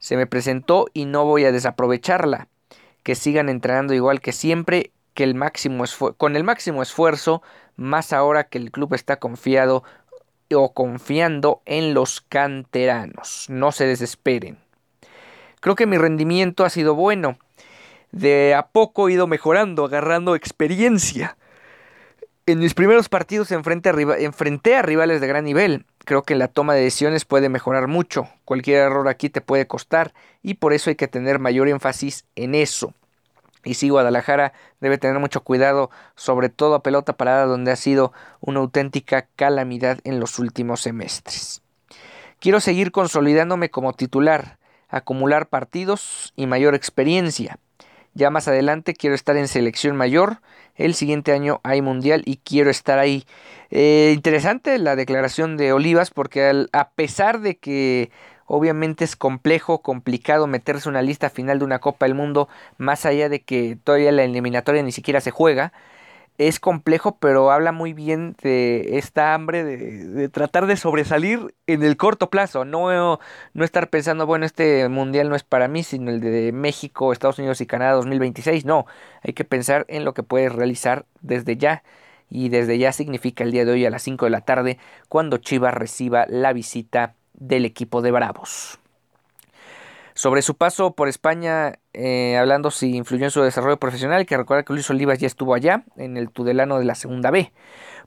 Se 0.01 0.19
me 0.19 0.27
presentó 0.27 0.85
y 0.93 1.07
no 1.07 1.25
voy 1.25 1.47
a 1.47 1.51
desaprovecharla. 1.51 2.49
Que 3.05 3.15
sigan 3.15 3.49
entrenando 3.49 3.95
igual 3.95 4.21
que 4.21 4.33
siempre, 4.33 4.91
que 5.15 5.23
el 5.23 5.37
máximo 5.37 5.85
con 6.17 6.35
el 6.35 6.43
máximo 6.43 6.83
esfuerzo, 6.83 7.41
más 7.77 8.13
ahora 8.13 8.45
que 8.45 8.59
el 8.59 8.73
club 8.73 8.95
está 8.95 9.21
confiado 9.21 9.85
o 10.53 10.73
confiando 10.75 11.63
en 11.65 11.95
los 11.95 12.21
canteranos. 12.21 13.47
No 13.49 13.73
se 13.73 13.87
desesperen. 13.87 14.59
Creo 15.61 15.77
que 15.77 15.87
mi 15.87 15.97
rendimiento 15.97 16.65
ha 16.65 16.71
sido 16.71 16.95
bueno. 16.95 17.39
De 18.13 18.55
a 18.55 18.67
poco 18.67 19.09
he 19.09 19.13
ido 19.13 19.27
mejorando, 19.27 19.85
agarrando 19.85 20.35
experiencia. 20.35 21.37
En 22.47 22.59
mis 22.59 22.75
primeros 22.75 23.09
partidos 23.09 23.51
enfrenté 23.51 23.89
a, 23.89 23.93
enfrenté 24.19 24.77
a 24.77 24.83
rivales 24.83 25.21
de 25.21 25.27
gran 25.27 25.45
nivel. 25.45 25.87
Creo 26.05 26.23
que 26.23 26.35
la 26.35 26.49
toma 26.49 26.75
de 26.75 26.83
decisiones 26.83 27.25
puede 27.25 27.49
mejorar 27.49 27.89
mucho. 27.89 28.29
Cualquier 28.45 28.83
error 28.83 29.09
aquí 29.09 29.31
te 29.31 29.41
puede 29.41 29.67
costar 29.67 30.13
y 30.43 30.55
por 30.55 30.73
eso 30.73 30.91
hay 30.91 30.97
que 30.97 31.09
tener 31.09 31.39
mayor 31.39 31.69
énfasis 31.69 32.25
en 32.37 32.55
eso. 32.55 32.93
Y 33.65 33.75
sí, 33.75 33.89
Guadalajara 33.89 34.53
debe 34.81 34.99
tener 34.99 35.19
mucho 35.19 35.43
cuidado, 35.43 35.91
sobre 36.15 36.51
todo 36.51 36.75
a 36.75 36.83
pelota 36.83 37.15
parada, 37.15 37.47
donde 37.47 37.73
ha 37.73 37.77
sido 37.77 38.13
una 38.41 38.61
auténtica 38.61 39.27
calamidad 39.37 39.99
en 40.05 40.21
los 40.21 40.39
últimos 40.39 40.83
semestres. 40.83 41.63
Quiero 42.41 42.61
seguir 42.61 42.93
consolidándome 42.93 43.71
como 43.71 43.95
titular, 43.95 44.59
acumular 44.91 45.49
partidos 45.49 46.35
y 46.37 46.47
mayor 46.47 46.75
experiencia. 46.75 47.59
Ya 48.15 48.31
más 48.31 48.49
adelante 48.49 48.95
quiero 48.95 49.15
estar 49.15 49.37
en 49.37 49.49
selección 49.49 49.97
mayor. 49.97 50.41
El 50.77 50.95
siguiente 50.95 51.33
año 51.33 51.61
hay 51.65 51.83
mundial 51.83 52.23
y 52.27 52.37
quiero 52.39 52.71
estar 52.71 52.99
ahí. 52.99 53.25
Eh, 53.71 54.13
interesante 54.15 54.79
la 54.79 54.97
declaración 54.97 55.57
de 55.57 55.73
Olivas 55.73 56.11
porque 56.11 56.67
a 56.73 56.91
pesar 56.91 57.41
de 57.41 57.57
que 57.57 58.11
obviamente 58.47 59.05
es 59.05 59.17
complejo, 59.17 59.83
complicado 59.83 60.47
meterse 60.47 60.89
una 60.89 61.03
lista 61.03 61.31
final 61.31 61.59
de 61.59 61.65
una 61.65 61.81
Copa 61.81 62.07
del 62.07 62.15
Mundo, 62.15 62.49
más 62.79 63.07
allá 63.07 63.29
de 63.29 63.43
que 63.43 63.77
todavía 63.83 64.13
la 64.13 64.25
eliminatoria 64.25 64.83
ni 64.83 64.93
siquiera 64.93 65.21
se 65.21 65.31
juega 65.31 65.73
es 66.39 66.59
complejo, 66.59 67.17
pero 67.19 67.51
habla 67.51 67.73
muy 67.73 67.93
bien 67.93 68.37
de 68.43 68.99
esta 68.99 69.35
hambre 69.35 69.63
de, 69.65 70.29
tratar 70.29 70.67
de 70.67 70.77
sobresalir 70.77 71.55
en 71.67 71.83
el 71.83 71.97
corto 71.97 72.31
plazo, 72.31 72.65
no, 72.65 73.21
no 73.53 73.65
estar 73.65 73.89
pensando, 73.89 74.27
bueno, 74.27 74.45
este 74.45 74.89
mundial 74.89 75.29
no 75.29 75.37
es 75.37 75.45
para 75.45 75.69
mí, 75.69 75.83
sino 75.83 76.11
el 76.11 76.21
de 76.21 76.53
México, 76.53 77.13
Estados 77.13 77.39
Unidos 77.39 77.61
y 77.61 77.67
Canadá 77.67 77.93
2026, 77.93 78.65
no, 78.65 78.87
hay 79.23 79.33
que 79.33 79.45
pensar 79.45 79.85
en 79.89 80.05
lo 80.05 80.15
que 80.15 80.23
puedes 80.23 80.53
realizar 80.53 81.07
desde 81.21 81.57
ya. 81.57 81.83
Y 82.31 82.49
desde 82.49 82.79
ya 82.79 82.93
significa 82.93 83.45
el 83.45 83.53
día 83.53 83.65
de 83.65 83.73
hoy 83.73 83.87
a 83.87 83.91
las 83.91 84.03
5 84.03 84.25
de 84.25 84.31
la 84.31 84.41
tarde, 84.41 84.79
cuando 85.09 85.37
Chivas 85.37 85.75
reciba 85.75 86.27
la 86.29 86.53
visita 86.53 87.15
del 87.35 87.65
equipo 87.65 88.03
de 88.03 88.11
Bravos. 88.11 88.81
Sobre 90.15 90.43
su 90.43 90.55
paso 90.55 90.95
por 90.95 91.09
España, 91.09 91.81
eh, 91.93 92.37
hablando 92.37 92.71
si 92.71 92.95
influyó 92.95 93.25
en 93.25 93.33
su 93.33 93.43
desarrollo 93.43 93.79
profesional, 93.79 94.27
que 94.27 94.37
recuerda 94.37 94.63
que 94.63 94.73
Luis 94.73 94.89
Olivas 94.89 95.19
ya 95.19 95.27
estuvo 95.27 95.55
allá, 95.55 95.85
en 95.97 96.17
el 96.17 96.31
Tudelano 96.31 96.79
de 96.79 96.85
la 96.85 96.95
Segunda 96.95 97.33
B. 97.33 97.53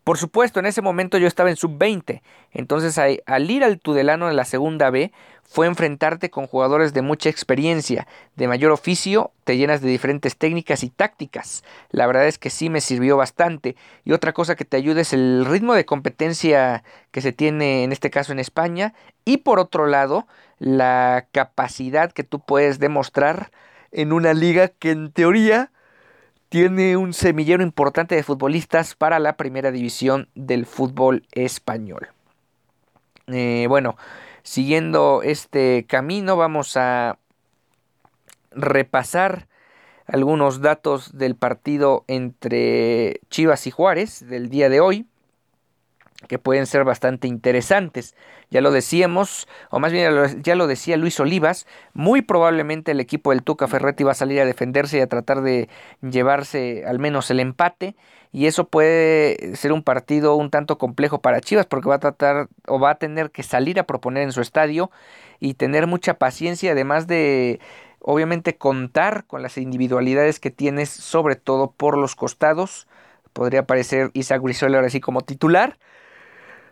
Por 0.06 0.18
supuesto, 0.18 0.62
en 0.62 0.68
ese 0.68 0.82
momento 0.82 1.18
yo 1.18 1.28
estaba 1.28 1.50
en 1.50 1.58
sub-20, 1.58 2.22
entonces 2.54 2.98
al 2.98 3.52
ir 3.52 3.66
al 3.66 3.80
Tudelano 3.80 4.30
de 4.30 4.34
la 4.36 4.46
Segunda 4.46 4.90
B 4.90 5.12
fue 5.48 5.66
enfrentarte 5.66 6.30
con 6.30 6.46
jugadores 6.46 6.94
de 6.94 7.02
mucha 7.02 7.30
experiencia, 7.30 8.06
de 8.36 8.50
mayor 8.50 8.72
oficio, 8.72 9.32
te 9.46 9.56
llenas 9.56 9.82
de 9.82 9.90
diferentes 9.90 10.36
técnicas 10.36 10.84
y 10.84 10.90
tácticas. 10.90 11.64
La 11.90 12.06
verdad 12.06 12.28
es 12.28 12.38
que 12.38 12.50
sí 12.50 12.70
me 12.70 12.82
sirvió 12.82 13.16
bastante. 13.16 13.78
Y 14.04 14.12
otra 14.12 14.34
cosa 14.34 14.56
que 14.56 14.66
te 14.66 14.76
ayuda 14.76 15.02
es 15.02 15.14
el 15.14 15.46
ritmo 15.46 15.74
de 15.74 15.86
competencia 15.86 16.84
que 17.12 17.22
se 17.22 17.32
tiene 17.32 17.86
en 17.86 17.94
este 17.94 18.10
caso 18.10 18.34
en 18.34 18.40
España 18.40 18.94
y 19.24 19.38
por 19.38 19.60
otro 19.60 19.88
lado 19.88 20.28
la 20.60 21.28
capacidad 21.32 22.12
que 22.12 22.24
tú 22.24 22.42
puedes 22.42 22.78
demostrar 22.78 23.50
en 23.92 24.12
una 24.12 24.34
liga 24.34 24.68
que 24.68 24.92
en 24.92 25.12
teoría 25.14 25.72
tiene 26.50 26.98
un 26.98 27.14
semillero 27.14 27.64
importante 27.64 28.16
de 28.16 28.24
futbolistas 28.24 28.96
para 28.96 29.20
la 29.20 29.38
primera 29.38 29.72
división 29.72 30.28
del 30.36 30.66
fútbol 30.66 31.26
español. 31.32 32.10
Eh, 33.28 33.66
bueno, 33.68 33.98
siguiendo 34.48 35.24
este 35.24 35.86
camino 35.90 36.38
vamos 36.38 36.78
a 36.78 37.20
repasar 38.52 39.50
algunos 40.06 40.62
datos 40.62 41.18
del 41.18 41.36
partido 41.36 42.06
entre 42.08 43.20
Chivas 43.30 43.68
y 43.68 43.72
Juárez 43.72 44.26
del 44.26 44.50
día 44.50 44.70
de 44.70 44.80
hoy 44.80 45.06
que 46.28 46.40
pueden 46.40 46.66
ser 46.66 46.84
bastante 46.84 47.28
interesantes. 47.28 48.16
Ya 48.50 48.62
lo 48.62 48.72
decíamos, 48.72 49.48
o 49.70 49.80
más 49.80 49.92
bien 49.92 50.42
ya 50.42 50.56
lo 50.56 50.68
decía 50.68 50.98
Luis 50.98 51.20
Olivas, 51.20 51.68
muy 51.94 52.22
probablemente 52.22 52.92
el 52.92 53.00
equipo 53.00 53.32
del 53.32 53.44
Tuca 53.44 53.68
Ferretti 53.68 54.04
va 54.04 54.12
a 54.12 54.16
salir 54.16 54.40
a 54.42 54.46
defenderse 54.46 54.98
y 54.98 55.02
a 55.02 55.08
tratar 55.08 55.42
de 55.42 55.70
llevarse 56.02 56.84
al 56.88 57.00
menos 57.00 57.30
el 57.30 57.40
empate. 57.40 57.96
Y 58.32 58.48
eso 58.48 58.68
puede 58.68 59.56
ser 59.56 59.72
un 59.72 59.84
partido 59.84 60.36
un 60.36 60.50
tanto 60.50 60.78
complejo 60.78 61.22
para 61.22 61.40
Chivas 61.40 61.66
porque 61.66 61.90
va 61.90 61.96
a 61.96 62.00
tratar 62.00 62.50
o 62.68 62.80
va 62.80 62.92
a 62.92 62.96
tener 62.96 63.32
que 63.32 63.44
salir 63.44 63.80
a 63.80 63.84
proponer 63.84 64.24
en 64.24 64.32
su 64.32 64.42
estadio 64.42 64.92
y 65.40 65.54
tener 65.54 65.88
mucha 65.88 66.16
paciencia, 66.16 66.72
además 66.72 67.08
de 67.08 67.60
obviamente 68.00 68.58
contar 68.58 69.26
con 69.26 69.42
las 69.42 69.58
individualidades 69.58 70.40
que 70.40 70.52
tienes, 70.52 70.90
sobre 70.90 71.36
todo 71.36 71.72
por 71.72 71.98
los 71.98 72.16
costados. 72.16 72.88
Podría 73.34 73.62
aparecer 73.62 74.10
Isaac 74.14 74.42
Grisola 74.42 74.78
ahora 74.78 74.90
sí 74.90 75.00
como 75.00 75.22
titular 75.22 75.78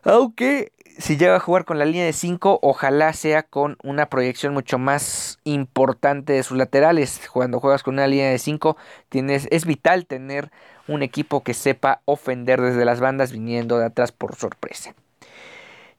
aunque 0.05 0.71
si 0.97 1.17
llega 1.17 1.35
a 1.35 1.39
jugar 1.39 1.65
con 1.65 1.77
la 1.77 1.85
línea 1.85 2.05
de 2.05 2.13
5, 2.13 2.59
ojalá 2.62 3.12
sea 3.13 3.43
con 3.43 3.77
una 3.83 4.09
proyección 4.09 4.53
mucho 4.53 4.77
más 4.77 5.39
importante 5.43 6.33
de 6.33 6.43
sus 6.43 6.57
laterales. 6.57 7.21
Cuando 7.31 7.59
juegas 7.59 7.83
con 7.83 7.95
una 7.95 8.07
línea 8.07 8.29
de 8.29 8.39
5, 8.39 8.77
es 9.12 9.65
vital 9.65 10.05
tener 10.05 10.51
un 10.88 11.03
equipo 11.03 11.43
que 11.43 11.53
sepa 11.53 12.01
ofender 12.05 12.62
desde 12.62 12.85
las 12.85 13.00
bandas 13.00 13.31
viniendo 13.31 13.77
de 13.77 13.85
atrás 13.85 14.12
por 14.12 14.35
sorpresa. 14.35 14.95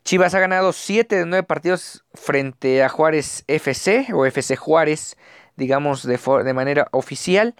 Chivas 0.05 0.35
ha 0.35 0.41
ganado 0.41 0.73
7 0.73 1.17
de 1.17 1.27
9 1.27 1.43
partidos 1.43 2.05
frente 2.15 2.83
a 2.83 2.89
Juárez 2.89 3.45
FC 3.49 4.07
o 4.15 4.25
FC 4.25 4.55
Juárez, 4.57 5.17
digamos 5.57 6.07
de, 6.07 6.19
de 6.45 6.55
manera 6.55 6.87
oficial. 6.93 7.55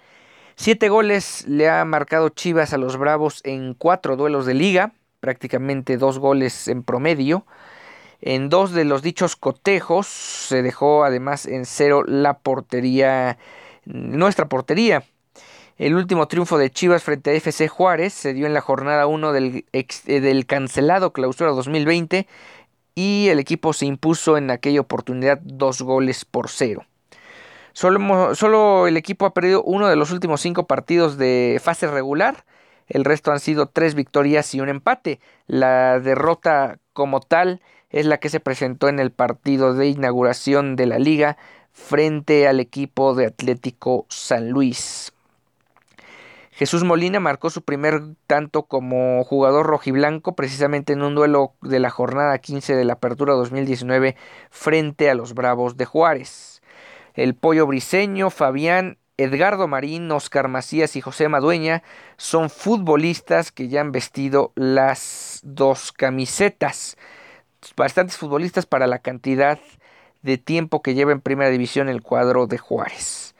7 0.55 0.89
goles 0.89 1.45
le 1.47 1.69
ha 1.69 1.83
marcado 1.83 2.29
Chivas 2.29 2.73
a 2.73 2.77
los 2.77 2.97
Bravos 2.97 3.41
en 3.43 3.73
4 3.73 4.15
duelos 4.15 4.45
de 4.45 4.53
liga 4.53 4.93
prácticamente 5.19 5.97
dos 5.97 6.19
goles 6.19 6.67
en 6.67 6.83
promedio. 6.83 7.45
En 8.21 8.49
dos 8.49 8.71
de 8.71 8.85
los 8.85 9.01
dichos 9.01 9.35
cotejos 9.35 10.07
se 10.07 10.61
dejó 10.61 11.03
además 11.03 11.45
en 11.45 11.65
cero 11.65 12.03
la 12.05 12.39
portería, 12.39 13.37
nuestra 13.85 14.47
portería. 14.47 15.03
El 15.77 15.95
último 15.95 16.27
triunfo 16.27 16.57
de 16.57 16.71
Chivas 16.71 17.03
frente 17.03 17.29
a 17.29 17.33
FC 17.33 17.67
Juárez 17.67 18.13
se 18.13 18.33
dio 18.33 18.47
en 18.47 18.53
la 18.53 18.61
jornada 18.61 19.05
1 19.05 19.31
del, 19.31 19.65
eh, 19.73 20.19
del 20.19 20.45
cancelado 20.47 21.13
clausura 21.13 21.51
2020 21.51 22.27
y 22.95 23.27
el 23.29 23.37
equipo 23.37 23.73
se 23.73 23.85
impuso 23.85 24.37
en 24.37 24.49
aquella 24.49 24.81
oportunidad 24.81 25.39
dos 25.43 25.83
goles 25.83 26.25
por 26.25 26.49
cero. 26.49 26.85
Solo, 27.73 28.33
solo 28.33 28.87
el 28.87 28.97
equipo 28.97 29.27
ha 29.27 29.35
perdido 29.35 29.61
uno 29.61 29.87
de 29.87 29.95
los 29.95 30.09
últimos 30.09 30.41
cinco 30.41 30.65
partidos 30.65 31.19
de 31.19 31.61
fase 31.63 31.85
regular 31.85 32.43
el 32.87 33.05
resto 33.05 33.31
han 33.31 33.39
sido 33.39 33.67
tres 33.67 33.95
victorias 33.95 34.53
y 34.55 34.61
un 34.61 34.69
empate. 34.69 35.19
La 35.45 35.99
derrota 35.99 36.79
como 36.93 37.19
tal 37.19 37.61
es 37.89 38.05
la 38.05 38.17
que 38.17 38.29
se 38.29 38.39
presentó 38.39 38.89
en 38.89 38.99
el 38.99 39.11
partido 39.11 39.73
de 39.73 39.87
inauguración 39.87 40.75
de 40.75 40.85
la 40.85 40.99
liga 40.99 41.37
frente 41.71 42.47
al 42.47 42.59
equipo 42.59 43.13
de 43.13 43.27
Atlético 43.27 44.05
San 44.09 44.49
Luis. 44.49 45.13
Jesús 46.51 46.83
Molina 46.83 47.19
marcó 47.19 47.51
su 47.51 47.61
primer 47.61 48.01
tanto 48.25 48.63
como 48.63 49.23
jugador 49.23 49.67
rojiblanco 49.67 50.35
precisamente 50.35 50.93
en 50.93 51.03
un 51.03 51.13
duelo 51.13 51.53
de 51.61 51.79
la 51.79 51.91
jornada 51.91 52.39
15 52.39 52.75
de 52.75 52.83
la 52.83 52.93
Apertura 52.93 53.35
2019 53.35 54.15
frente 54.49 55.11
a 55.11 55.13
los 55.13 55.35
Bravos 55.35 55.77
de 55.77 55.85
Juárez. 55.85 56.63
El 57.13 57.35
pollo 57.35 57.67
briseño 57.67 58.31
Fabián 58.31 58.97
Edgardo 59.17 59.67
Marín, 59.67 60.11
Oscar 60.11 60.47
Macías 60.47 60.95
y 60.95 61.01
José 61.01 61.27
Madueña 61.27 61.81
son 62.17 62.51
futbolistas 62.51 63.51
que 63.51 63.67
ya 63.67 63.81
han 63.81 63.91
vestido 63.91 64.51
las 64.55 65.41
dos 65.43 65.91
camisetas. 65.91 66.97
Bastantes 67.75 68.17
futbolistas 68.17 68.67
para 68.67 68.85
la 68.85 68.99
cantidad 68.99 69.59
de 70.21 70.37
tiempo 70.37 70.83
que 70.83 70.93
lleva 70.93 71.11
en 71.11 71.21
primera 71.21 71.49
división 71.49 71.89
el 71.89 72.03
cuadro 72.03 72.45
de 72.45 72.59
Juárez. 72.59 73.35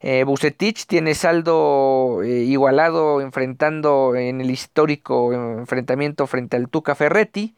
Eh, 0.00 0.22
Bucetich 0.22 0.86
tiene 0.86 1.16
saldo 1.16 2.22
eh, 2.22 2.44
igualado 2.44 3.20
enfrentando 3.20 4.14
en 4.14 4.40
el 4.40 4.50
histórico 4.50 5.32
enfrentamiento 5.32 6.28
frente 6.28 6.56
al 6.56 6.68
Tuca 6.68 6.94
Ferretti. 6.94 7.56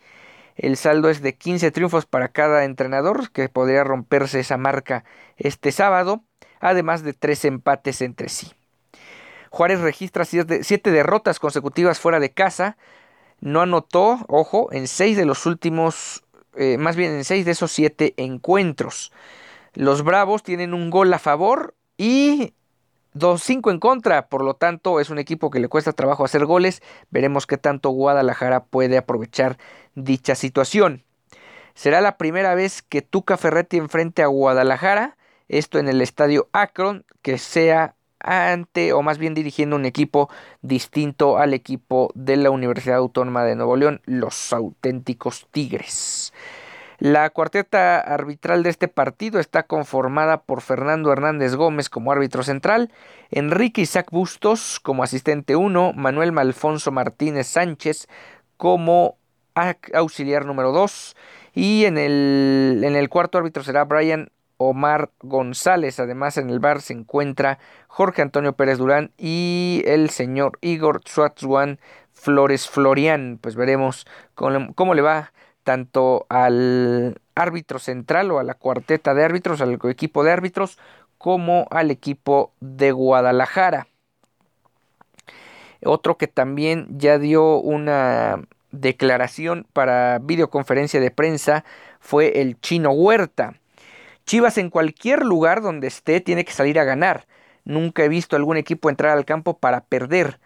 El 0.56 0.78
saldo 0.78 1.10
es 1.10 1.20
de 1.20 1.34
15 1.36 1.70
triunfos 1.70 2.06
para 2.06 2.28
cada 2.28 2.64
entrenador, 2.64 3.30
que 3.30 3.50
podría 3.50 3.84
romperse 3.84 4.40
esa 4.40 4.56
marca 4.56 5.04
este 5.36 5.72
sábado 5.72 6.24
además 6.60 7.02
de 7.02 7.12
tres 7.12 7.44
empates 7.44 8.00
entre 8.02 8.28
sí. 8.28 8.52
Juárez 9.50 9.80
registra 9.80 10.24
siete 10.24 10.90
derrotas 10.90 11.40
consecutivas 11.40 11.98
fuera 11.98 12.20
de 12.20 12.30
casa, 12.30 12.76
no 13.40 13.62
anotó, 13.62 14.20
ojo, 14.28 14.68
en 14.72 14.86
seis 14.86 15.16
de 15.16 15.24
los 15.24 15.46
últimos, 15.46 16.22
eh, 16.54 16.78
más 16.78 16.94
bien 16.94 17.12
en 17.12 17.24
seis 17.24 17.44
de 17.44 17.52
esos 17.52 17.72
siete 17.72 18.14
encuentros. 18.16 19.12
Los 19.74 20.04
Bravos 20.04 20.42
tienen 20.42 20.74
un 20.74 20.90
gol 20.90 21.12
a 21.12 21.18
favor 21.18 21.74
y 21.96 22.54
2-5 23.14 23.70
en 23.70 23.80
contra, 23.80 24.28
por 24.28 24.44
lo 24.44 24.54
tanto 24.54 25.00
es 25.00 25.10
un 25.10 25.18
equipo 25.18 25.50
que 25.50 25.60
le 25.60 25.68
cuesta 25.68 25.92
trabajo 25.92 26.24
hacer 26.24 26.44
goles. 26.44 26.82
Veremos 27.10 27.46
qué 27.46 27.56
tanto 27.56 27.90
Guadalajara 27.90 28.64
puede 28.64 28.98
aprovechar 28.98 29.58
dicha 29.94 30.34
situación. 30.34 31.04
Será 31.74 32.00
la 32.00 32.16
primera 32.18 32.54
vez 32.54 32.82
que 32.82 33.02
Tuca 33.02 33.36
Ferretti 33.36 33.78
enfrente 33.78 34.22
a 34.22 34.26
Guadalajara, 34.26 35.16
esto 35.50 35.78
en 35.78 35.88
el 35.88 36.00
estadio 36.00 36.48
Akron, 36.52 37.04
que 37.22 37.38
sea 37.38 37.94
ante 38.20 38.92
o 38.92 39.02
más 39.02 39.18
bien 39.18 39.34
dirigiendo 39.34 39.76
un 39.76 39.84
equipo 39.84 40.30
distinto 40.62 41.38
al 41.38 41.54
equipo 41.54 42.10
de 42.14 42.36
la 42.36 42.50
Universidad 42.50 42.98
Autónoma 42.98 43.44
de 43.44 43.56
Nuevo 43.56 43.76
León, 43.76 44.00
los 44.04 44.52
auténticos 44.52 45.48
Tigres. 45.50 46.32
La 46.98 47.30
cuarteta 47.30 47.98
arbitral 47.98 48.62
de 48.62 48.68
este 48.68 48.86
partido 48.86 49.40
está 49.40 49.62
conformada 49.62 50.42
por 50.42 50.60
Fernando 50.60 51.10
Hernández 51.10 51.54
Gómez 51.54 51.88
como 51.88 52.12
árbitro 52.12 52.42
central, 52.42 52.92
Enrique 53.30 53.80
Isaac 53.80 54.08
Bustos 54.10 54.78
como 54.80 55.02
asistente 55.02 55.56
1, 55.56 55.94
Manuel 55.94 56.32
Malfonso 56.32 56.92
Martínez 56.92 57.46
Sánchez 57.46 58.06
como 58.58 59.16
auxiliar 59.94 60.44
número 60.44 60.72
2 60.72 61.16
y 61.54 61.86
en 61.86 61.96
el, 61.96 62.82
en 62.84 62.94
el 62.94 63.08
cuarto 63.08 63.38
árbitro 63.38 63.64
será 63.64 63.84
Brian 63.84 64.30
Omar 64.60 65.10
González. 65.20 65.98
Además, 65.98 66.36
en 66.36 66.50
el 66.50 66.60
bar 66.60 66.82
se 66.82 66.92
encuentra 66.92 67.58
Jorge 67.88 68.20
Antonio 68.20 68.52
Pérez 68.52 68.76
Durán 68.76 69.10
y 69.16 69.82
el 69.86 70.10
señor 70.10 70.58
Igor 70.60 71.00
Schwarzwan 71.08 71.80
Flores 72.12 72.68
Florian. 72.68 73.38
Pues 73.40 73.56
veremos 73.56 74.06
cómo, 74.34 74.94
le 74.94 75.00
va 75.00 75.32
tanto 75.64 76.26
al 76.28 77.18
árbitro 77.34 77.78
central 77.78 78.30
o 78.30 78.38
a 78.38 78.44
la 78.44 78.52
cuarteta 78.52 79.14
de 79.14 79.24
árbitros, 79.24 79.62
al 79.62 79.78
equipo 79.84 80.24
de 80.24 80.32
árbitros, 80.32 80.78
como 81.16 81.66
al 81.70 81.90
equipo 81.90 82.52
de 82.60 82.92
Guadalajara. 82.92 83.86
Otro 85.82 86.18
que 86.18 86.26
también 86.26 86.86
ya 86.98 87.18
dio 87.18 87.56
una 87.56 88.42
declaración 88.72 89.66
para 89.72 90.18
videoconferencia 90.18 91.00
de 91.00 91.10
prensa 91.10 91.64
fue 91.98 92.42
el 92.42 92.60
chino 92.60 92.90
Huerta. 92.90 93.59
Chivas 94.30 94.58
en 94.58 94.70
cualquier 94.70 95.24
lugar 95.24 95.60
donde 95.60 95.88
esté 95.88 96.20
tiene 96.20 96.44
que 96.44 96.52
salir 96.52 96.78
a 96.78 96.84
ganar. 96.84 97.26
Nunca 97.64 98.04
he 98.04 98.08
visto 98.08 98.36
algún 98.36 98.56
equipo 98.56 98.88
entrar 98.88 99.10
al 99.10 99.24
campo 99.24 99.58
para 99.58 99.80
perder. 99.80 100.38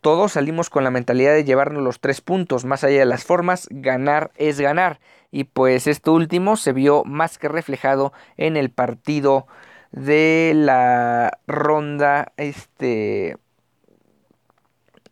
Todos 0.00 0.34
salimos 0.34 0.70
con 0.70 0.84
la 0.84 0.92
mentalidad 0.92 1.32
de 1.32 1.42
llevarnos 1.42 1.82
los 1.82 1.98
tres 1.98 2.20
puntos. 2.20 2.64
Más 2.64 2.84
allá 2.84 3.00
de 3.00 3.04
las 3.04 3.24
formas, 3.24 3.66
ganar 3.72 4.30
es 4.36 4.60
ganar. 4.60 5.00
Y 5.32 5.42
pues 5.42 5.88
esto 5.88 6.12
último 6.12 6.56
se 6.56 6.72
vio 6.72 7.02
más 7.02 7.36
que 7.36 7.48
reflejado 7.48 8.12
en 8.36 8.56
el 8.56 8.70
partido 8.70 9.48
de 9.90 10.52
la 10.54 11.40
ronda 11.48 12.30
este 12.36 13.38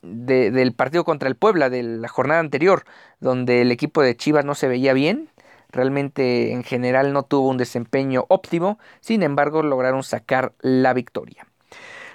del 0.03 0.73
partido 0.73 1.03
contra 1.03 1.29
el 1.29 1.35
Puebla 1.35 1.69
de 1.69 1.83
la 1.83 2.07
jornada 2.07 2.39
anterior, 2.39 2.85
donde 3.19 3.61
el 3.61 3.73
equipo 3.73 4.03
de 4.03 4.17
Chivas 4.17 4.45
no 4.45 4.55
se 4.55 4.69
veía 4.69 4.93
bien, 4.93 5.31
realmente 5.73 6.53
en 6.53 6.65
general 6.65 7.13
no 7.13 7.23
tuvo 7.23 7.49
un 7.49 7.57
desempeño 7.57 8.25
óptimo, 8.29 8.79
sin 9.01 9.23
embargo 9.23 9.63
lograron 9.63 10.03
sacar 10.03 10.53
la 10.61 10.93
victoria. 10.93 11.47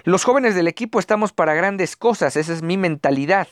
Los 0.03 0.23
jóvenes 0.23 0.55
del 0.55 0.67
equipo 0.67 0.99
estamos 0.99 1.33
para 1.33 1.53
grandes 1.53 1.95
cosas, 1.95 2.35
esa 2.35 2.53
es 2.53 2.61
mi 2.61 2.77
mentalidad. 2.77 3.47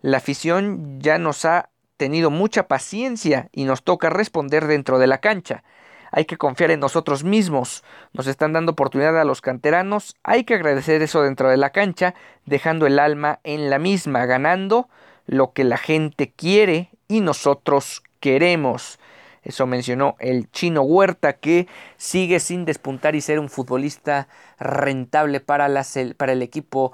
La 0.00 0.18
afición 0.18 1.00
ya 1.00 1.18
nos 1.18 1.44
ha 1.44 1.70
tenido 1.96 2.30
mucha 2.30 2.68
paciencia 2.68 3.48
y 3.52 3.64
nos 3.64 3.82
toca 3.82 4.08
responder 4.08 4.66
dentro 4.66 4.98
de 4.98 5.06
la 5.06 5.18
cancha 5.18 5.64
hay 6.10 6.24
que 6.24 6.36
confiar 6.36 6.70
en 6.70 6.80
nosotros 6.80 7.24
mismos. 7.24 7.84
Nos 8.12 8.26
están 8.26 8.52
dando 8.52 8.72
oportunidad 8.72 9.18
a 9.20 9.24
los 9.24 9.40
canteranos, 9.40 10.16
hay 10.22 10.44
que 10.44 10.54
agradecer 10.54 11.02
eso 11.02 11.22
dentro 11.22 11.50
de 11.50 11.56
la 11.56 11.70
cancha, 11.70 12.14
dejando 12.44 12.86
el 12.86 12.98
alma 12.98 13.40
en 13.44 13.70
la 13.70 13.78
misma, 13.78 14.26
ganando 14.26 14.88
lo 15.26 15.52
que 15.52 15.64
la 15.64 15.76
gente 15.76 16.32
quiere 16.34 16.90
y 17.06 17.20
nosotros 17.20 18.02
queremos. 18.20 18.98
Eso 19.42 19.66
mencionó 19.66 20.16
el 20.18 20.50
chino 20.50 20.82
Huerta 20.82 21.34
que 21.34 21.68
sigue 21.96 22.40
sin 22.40 22.64
despuntar 22.64 23.14
y 23.14 23.20
ser 23.20 23.38
un 23.38 23.48
futbolista 23.48 24.28
rentable 24.58 25.40
para, 25.40 25.68
para 26.16 26.32
el 26.32 26.42
equipo 26.42 26.92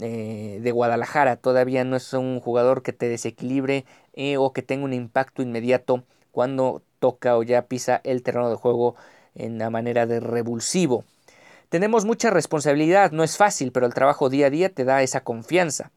eh, 0.00 0.60
de 0.62 0.70
Guadalajara. 0.72 1.36
Todavía 1.36 1.84
no 1.84 1.96
es 1.96 2.12
un 2.12 2.40
jugador 2.40 2.82
que 2.82 2.92
te 2.92 3.08
desequilibre 3.08 3.84
eh, 4.14 4.36
o 4.36 4.52
que 4.52 4.62
tenga 4.62 4.84
un 4.84 4.92
impacto 4.92 5.42
inmediato 5.42 6.04
cuando 6.32 6.82
toca 7.00 7.36
o 7.36 7.42
ya 7.42 7.62
pisa 7.62 8.00
el 8.04 8.22
terreno 8.22 8.50
de 8.50 8.56
juego 8.56 8.94
en 9.34 9.58
la 9.58 9.70
manera 9.70 10.06
de 10.06 10.20
revulsivo. 10.20 11.04
Tenemos 11.68 12.04
mucha 12.04 12.30
responsabilidad, 12.30 13.12
no 13.12 13.22
es 13.22 13.36
fácil, 13.36 13.72
pero 13.72 13.86
el 13.86 13.94
trabajo 13.94 14.28
día 14.28 14.46
a 14.46 14.50
día 14.50 14.70
te 14.70 14.84
da 14.84 15.02
esa 15.02 15.22
confianza 15.22 15.90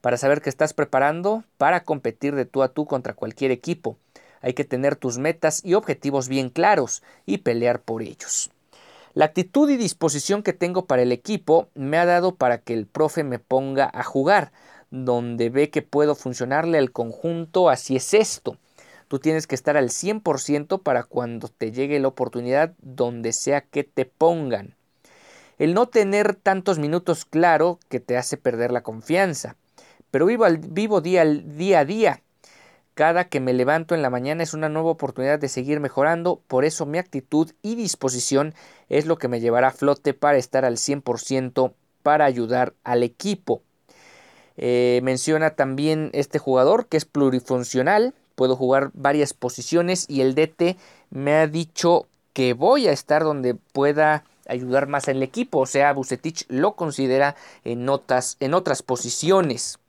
para 0.00 0.16
saber 0.16 0.40
que 0.40 0.50
estás 0.50 0.72
preparando 0.72 1.42
para 1.56 1.82
competir 1.82 2.34
de 2.34 2.44
tú 2.44 2.62
a 2.62 2.68
tú 2.68 2.86
contra 2.86 3.14
cualquier 3.14 3.50
equipo. 3.50 3.96
Hay 4.46 4.54
que 4.54 4.64
tener 4.64 4.94
tus 4.94 5.18
metas 5.18 5.60
y 5.64 5.74
objetivos 5.74 6.28
bien 6.28 6.50
claros 6.50 7.02
y 7.26 7.38
pelear 7.38 7.80
por 7.80 8.00
ellos. 8.00 8.48
La 9.12 9.24
actitud 9.24 9.68
y 9.68 9.76
disposición 9.76 10.44
que 10.44 10.52
tengo 10.52 10.86
para 10.86 11.02
el 11.02 11.10
equipo 11.10 11.66
me 11.74 11.98
ha 11.98 12.06
dado 12.06 12.36
para 12.36 12.58
que 12.58 12.72
el 12.72 12.86
profe 12.86 13.24
me 13.24 13.40
ponga 13.40 13.90
a 13.92 14.04
jugar, 14.04 14.52
donde 14.92 15.50
ve 15.50 15.70
que 15.70 15.82
puedo 15.82 16.14
funcionarle 16.14 16.78
al 16.78 16.92
conjunto, 16.92 17.68
así 17.68 17.96
es 17.96 18.14
esto. 18.14 18.56
Tú 19.08 19.18
tienes 19.18 19.48
que 19.48 19.56
estar 19.56 19.76
al 19.76 19.90
100% 19.90 20.80
para 20.80 21.02
cuando 21.02 21.48
te 21.48 21.72
llegue 21.72 21.98
la 21.98 22.06
oportunidad 22.06 22.72
donde 22.78 23.32
sea 23.32 23.62
que 23.62 23.82
te 23.82 24.04
pongan. 24.04 24.76
El 25.58 25.74
no 25.74 25.88
tener 25.88 26.36
tantos 26.36 26.78
minutos 26.78 27.24
claro 27.24 27.80
que 27.88 27.98
te 27.98 28.16
hace 28.16 28.36
perder 28.36 28.70
la 28.70 28.84
confianza. 28.84 29.56
Pero 30.12 30.24
vivo, 30.26 30.46
vivo 30.68 31.00
día, 31.00 31.24
día 31.24 31.80
a 31.80 31.84
día. 31.84 32.22
Cada 32.96 33.28
que 33.28 33.40
me 33.40 33.52
levanto 33.52 33.94
en 33.94 34.00
la 34.00 34.08
mañana 34.08 34.42
es 34.42 34.54
una 34.54 34.70
nueva 34.70 34.88
oportunidad 34.88 35.38
de 35.38 35.50
seguir 35.50 35.80
mejorando, 35.80 36.40
por 36.48 36.64
eso 36.64 36.86
mi 36.86 36.96
actitud 36.96 37.52
y 37.60 37.74
disposición 37.74 38.54
es 38.88 39.04
lo 39.04 39.18
que 39.18 39.28
me 39.28 39.38
llevará 39.38 39.68
a 39.68 39.72
flote 39.72 40.14
para 40.14 40.38
estar 40.38 40.64
al 40.64 40.78
100% 40.78 41.74
para 42.02 42.24
ayudar 42.24 42.72
al 42.84 43.02
equipo. 43.02 43.60
Eh, 44.56 45.00
menciona 45.02 45.50
también 45.50 46.08
este 46.14 46.38
jugador 46.38 46.86
que 46.86 46.96
es 46.96 47.04
plurifuncional, 47.04 48.14
puedo 48.34 48.56
jugar 48.56 48.92
varias 48.94 49.34
posiciones 49.34 50.06
y 50.08 50.22
el 50.22 50.34
DT 50.34 50.78
me 51.10 51.34
ha 51.34 51.46
dicho 51.46 52.06
que 52.32 52.54
voy 52.54 52.88
a 52.88 52.92
estar 52.92 53.24
donde 53.24 53.56
pueda 53.56 54.24
ayudar 54.48 54.86
más 54.86 55.06
al 55.08 55.22
equipo, 55.22 55.58
o 55.58 55.66
sea, 55.66 55.92
Bucetich 55.92 56.46
lo 56.48 56.76
considera 56.76 57.36
en, 57.62 57.90
otras, 57.90 58.38
en 58.40 58.54
otras 58.54 58.80
posiciones. 58.80 59.80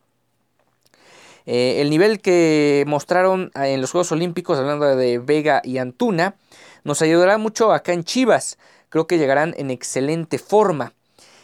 Eh, 1.48 1.80
el 1.80 1.90
nivel 1.90 2.20
que 2.20 2.84
mostraron 2.88 3.52
en 3.56 3.80
los 3.80 3.92
Juegos 3.92 4.12
Olímpicos, 4.12 4.60
hablando 4.60 4.98
de 4.98 5.18
Vega 5.18 5.62
y 5.64 5.78
Antuna, 5.78 6.36
nos 6.84 7.02
ayudará 7.02 7.38
mucho 7.38 7.72
acá 7.72 7.94
en 7.94 8.04
Chivas. 8.04 8.58
Creo 8.90 9.08
que 9.08 9.18
llegarán 9.18 9.56
en 9.58 9.72
excelente 9.72 10.40
forma 10.40 10.94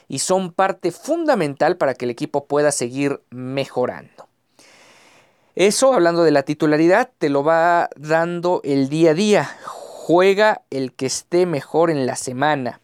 y 0.09 0.19
son 0.19 0.51
parte 0.51 0.91
fundamental 0.91 1.77
para 1.77 1.93
que 1.93 2.03
el 2.03 2.11
equipo 2.11 2.45
pueda 2.45 2.73
seguir 2.73 3.21
mejorando. 3.29 4.27
Eso, 5.55 5.93
hablando 5.93 6.23
de 6.23 6.31
la 6.31 6.43
titularidad, 6.43 7.09
te 7.17 7.29
lo 7.29 7.45
va 7.45 7.89
dando 7.95 8.59
el 8.65 8.89
día 8.89 9.11
a 9.11 9.13
día. 9.13 9.57
Juega 9.63 10.63
el 10.69 10.91
que 10.91 11.05
esté 11.05 11.45
mejor 11.45 11.89
en 11.89 12.05
la 12.05 12.17
semana. 12.17 12.81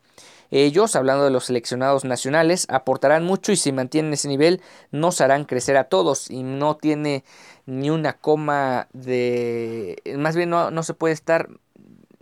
Ellos, 0.51 0.95
hablando 0.95 1.23
de 1.23 1.31
los 1.31 1.45
seleccionados 1.45 2.05
nacionales, 2.05 2.65
aportarán 2.69 3.23
mucho 3.23 3.51
y 3.51 3.55
si 3.55 3.71
mantienen 3.71 4.13
ese 4.13 4.27
nivel 4.27 4.61
nos 4.91 5.21
harán 5.21 5.45
crecer 5.45 5.77
a 5.77 5.85
todos 5.85 6.29
y 6.31 6.43
no 6.43 6.75
tiene 6.77 7.23
ni 7.65 7.89
una 7.89 8.13
coma 8.13 8.87
de... 8.93 10.01
Más 10.17 10.35
bien 10.35 10.49
no, 10.49 10.71
no 10.71 10.83
se 10.83 10.93
puede 10.93 11.13
estar 11.13 11.49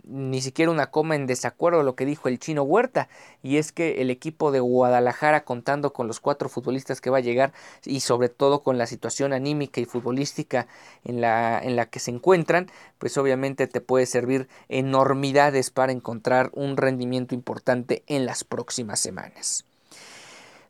ni 0.08 0.40
siquiera 0.40 0.72
una 0.72 0.90
coma 0.90 1.14
en 1.14 1.26
desacuerdo 1.26 1.80
a 1.80 1.84
lo 1.84 1.94
que 1.94 2.06
dijo 2.06 2.28
el 2.28 2.38
chino 2.38 2.62
Huerta, 2.62 3.08
y 3.42 3.58
es 3.58 3.72
que 3.72 4.00
el 4.00 4.10
equipo 4.10 4.50
de 4.50 4.60
Guadalajara, 4.60 5.44
contando 5.44 5.92
con 5.92 6.06
los 6.06 6.20
cuatro 6.20 6.48
futbolistas 6.48 7.00
que 7.00 7.10
va 7.10 7.18
a 7.18 7.20
llegar 7.20 7.52
y 7.84 8.00
sobre 8.00 8.28
todo 8.28 8.62
con 8.62 8.78
la 8.78 8.86
situación 8.86 9.32
anímica 9.32 9.80
y 9.80 9.84
futbolística 9.84 10.66
en 11.04 11.20
la, 11.20 11.60
en 11.62 11.76
la 11.76 11.86
que 11.86 12.00
se 12.00 12.10
encuentran, 12.10 12.70
pues 12.98 13.16
obviamente 13.18 13.66
te 13.66 13.80
puede 13.80 14.06
servir 14.06 14.48
enormidades 14.68 15.70
para 15.70 15.92
encontrar 15.92 16.50
un 16.54 16.76
rendimiento 16.76 17.34
importante 17.34 18.02
en 18.06 18.26
las 18.26 18.44
próximas 18.44 19.00
semanas. 19.00 19.64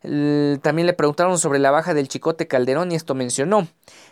También 0.01 0.87
le 0.87 0.93
preguntaron 0.93 1.39
sobre 1.39 1.59
la 1.59 1.73
baja 1.73 1.93
del 1.93 2.07
Chicote 2.07 2.47
Calderón 2.47 2.93
y 2.93 2.95
esto 2.95 3.15
mencionó. 3.15 3.67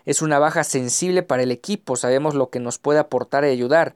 Es 0.04 0.20
una 0.20 0.40
baja 0.40 0.64
sensible 0.64 1.22
para 1.22 1.44
el 1.44 1.52
equipo, 1.52 1.94
sabemos 1.94 2.34
lo 2.34 2.50
que 2.50 2.58
nos 2.58 2.78
puede 2.78 2.98
aportar 2.98 3.44
y 3.44 3.48
ayudar 3.48 3.94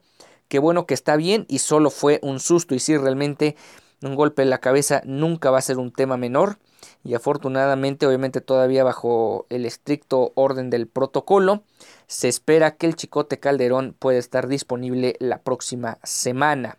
qué 0.51 0.59
bueno 0.59 0.85
que 0.85 0.93
está 0.93 1.15
bien 1.15 1.45
y 1.47 1.59
solo 1.59 1.89
fue 1.89 2.19
un 2.21 2.41
susto 2.41 2.75
y 2.75 2.79
si 2.79 2.97
realmente 2.97 3.55
un 4.01 4.15
golpe 4.15 4.41
en 4.41 4.49
la 4.49 4.57
cabeza 4.57 5.01
nunca 5.05 5.49
va 5.49 5.59
a 5.59 5.61
ser 5.61 5.77
un 5.77 5.93
tema 5.93 6.17
menor 6.17 6.57
y 7.05 7.13
afortunadamente 7.13 8.05
obviamente 8.05 8.41
todavía 8.41 8.83
bajo 8.83 9.45
el 9.49 9.65
estricto 9.65 10.33
orden 10.35 10.69
del 10.69 10.87
protocolo 10.87 11.63
se 12.07 12.27
espera 12.27 12.75
que 12.75 12.85
el 12.85 12.97
Chicote 12.97 13.39
Calderón 13.39 13.95
pueda 13.97 14.19
estar 14.19 14.49
disponible 14.49 15.15
la 15.19 15.41
próxima 15.41 15.99
semana. 16.03 16.77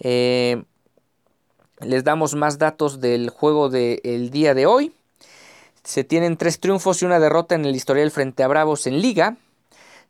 Eh, 0.00 0.64
Les 1.82 2.02
damos 2.02 2.34
más 2.34 2.58
datos 2.58 3.00
del 3.00 3.30
juego 3.30 3.68
del 3.68 4.30
día 4.30 4.54
de 4.54 4.66
hoy. 4.66 4.92
Se 5.84 6.02
tienen 6.02 6.36
tres 6.36 6.58
triunfos 6.58 7.00
y 7.00 7.04
una 7.04 7.20
derrota 7.20 7.54
en 7.54 7.64
el 7.64 7.76
historial 7.76 8.10
frente 8.10 8.42
a 8.42 8.48
Bravos 8.48 8.88
en 8.88 9.00
liga. 9.00 9.36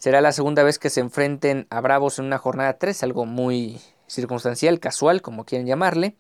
Será 0.03 0.21
la 0.21 0.33
segunda 0.33 0.65
vez 0.65 0.81
que 0.81 0.91
se 0.91 0.99
enfrenten 0.99 1.69
a 1.71 1.81
Bravos 1.81 2.19
en 2.19 2.25
una 2.25 2.37
jornada 2.37 2.77
3, 2.77 3.05
algo 3.05 3.25
muy 3.25 3.81
circunstancial, 4.09 4.81
casual, 4.81 5.23
como 5.23 5.45
quieren 5.45 5.69
llamarle. 5.69 6.17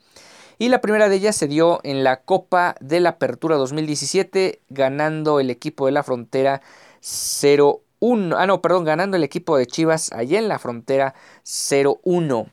Y 0.56 0.68
la 0.68 0.80
primera 0.80 1.08
de 1.08 1.16
ellas 1.16 1.34
se 1.34 1.48
dio 1.48 1.80
en 1.82 2.04
la 2.04 2.20
Copa 2.20 2.76
de 2.78 3.00
la 3.00 3.08
Apertura 3.08 3.56
2017, 3.56 4.60
ganando 4.68 5.40
el 5.40 5.50
equipo 5.50 5.86
de 5.86 5.90
la 5.90 6.04
frontera 6.04 6.62
0-1. 7.02 8.36
Ah, 8.38 8.46
no, 8.46 8.62
perdón, 8.62 8.84
ganando 8.84 9.16
el 9.16 9.24
equipo 9.24 9.56
de 9.56 9.66
Chivas 9.66 10.12
allá 10.12 10.38
en 10.38 10.46
la 10.46 10.60
frontera 10.60 11.16
0-1. 11.44 12.52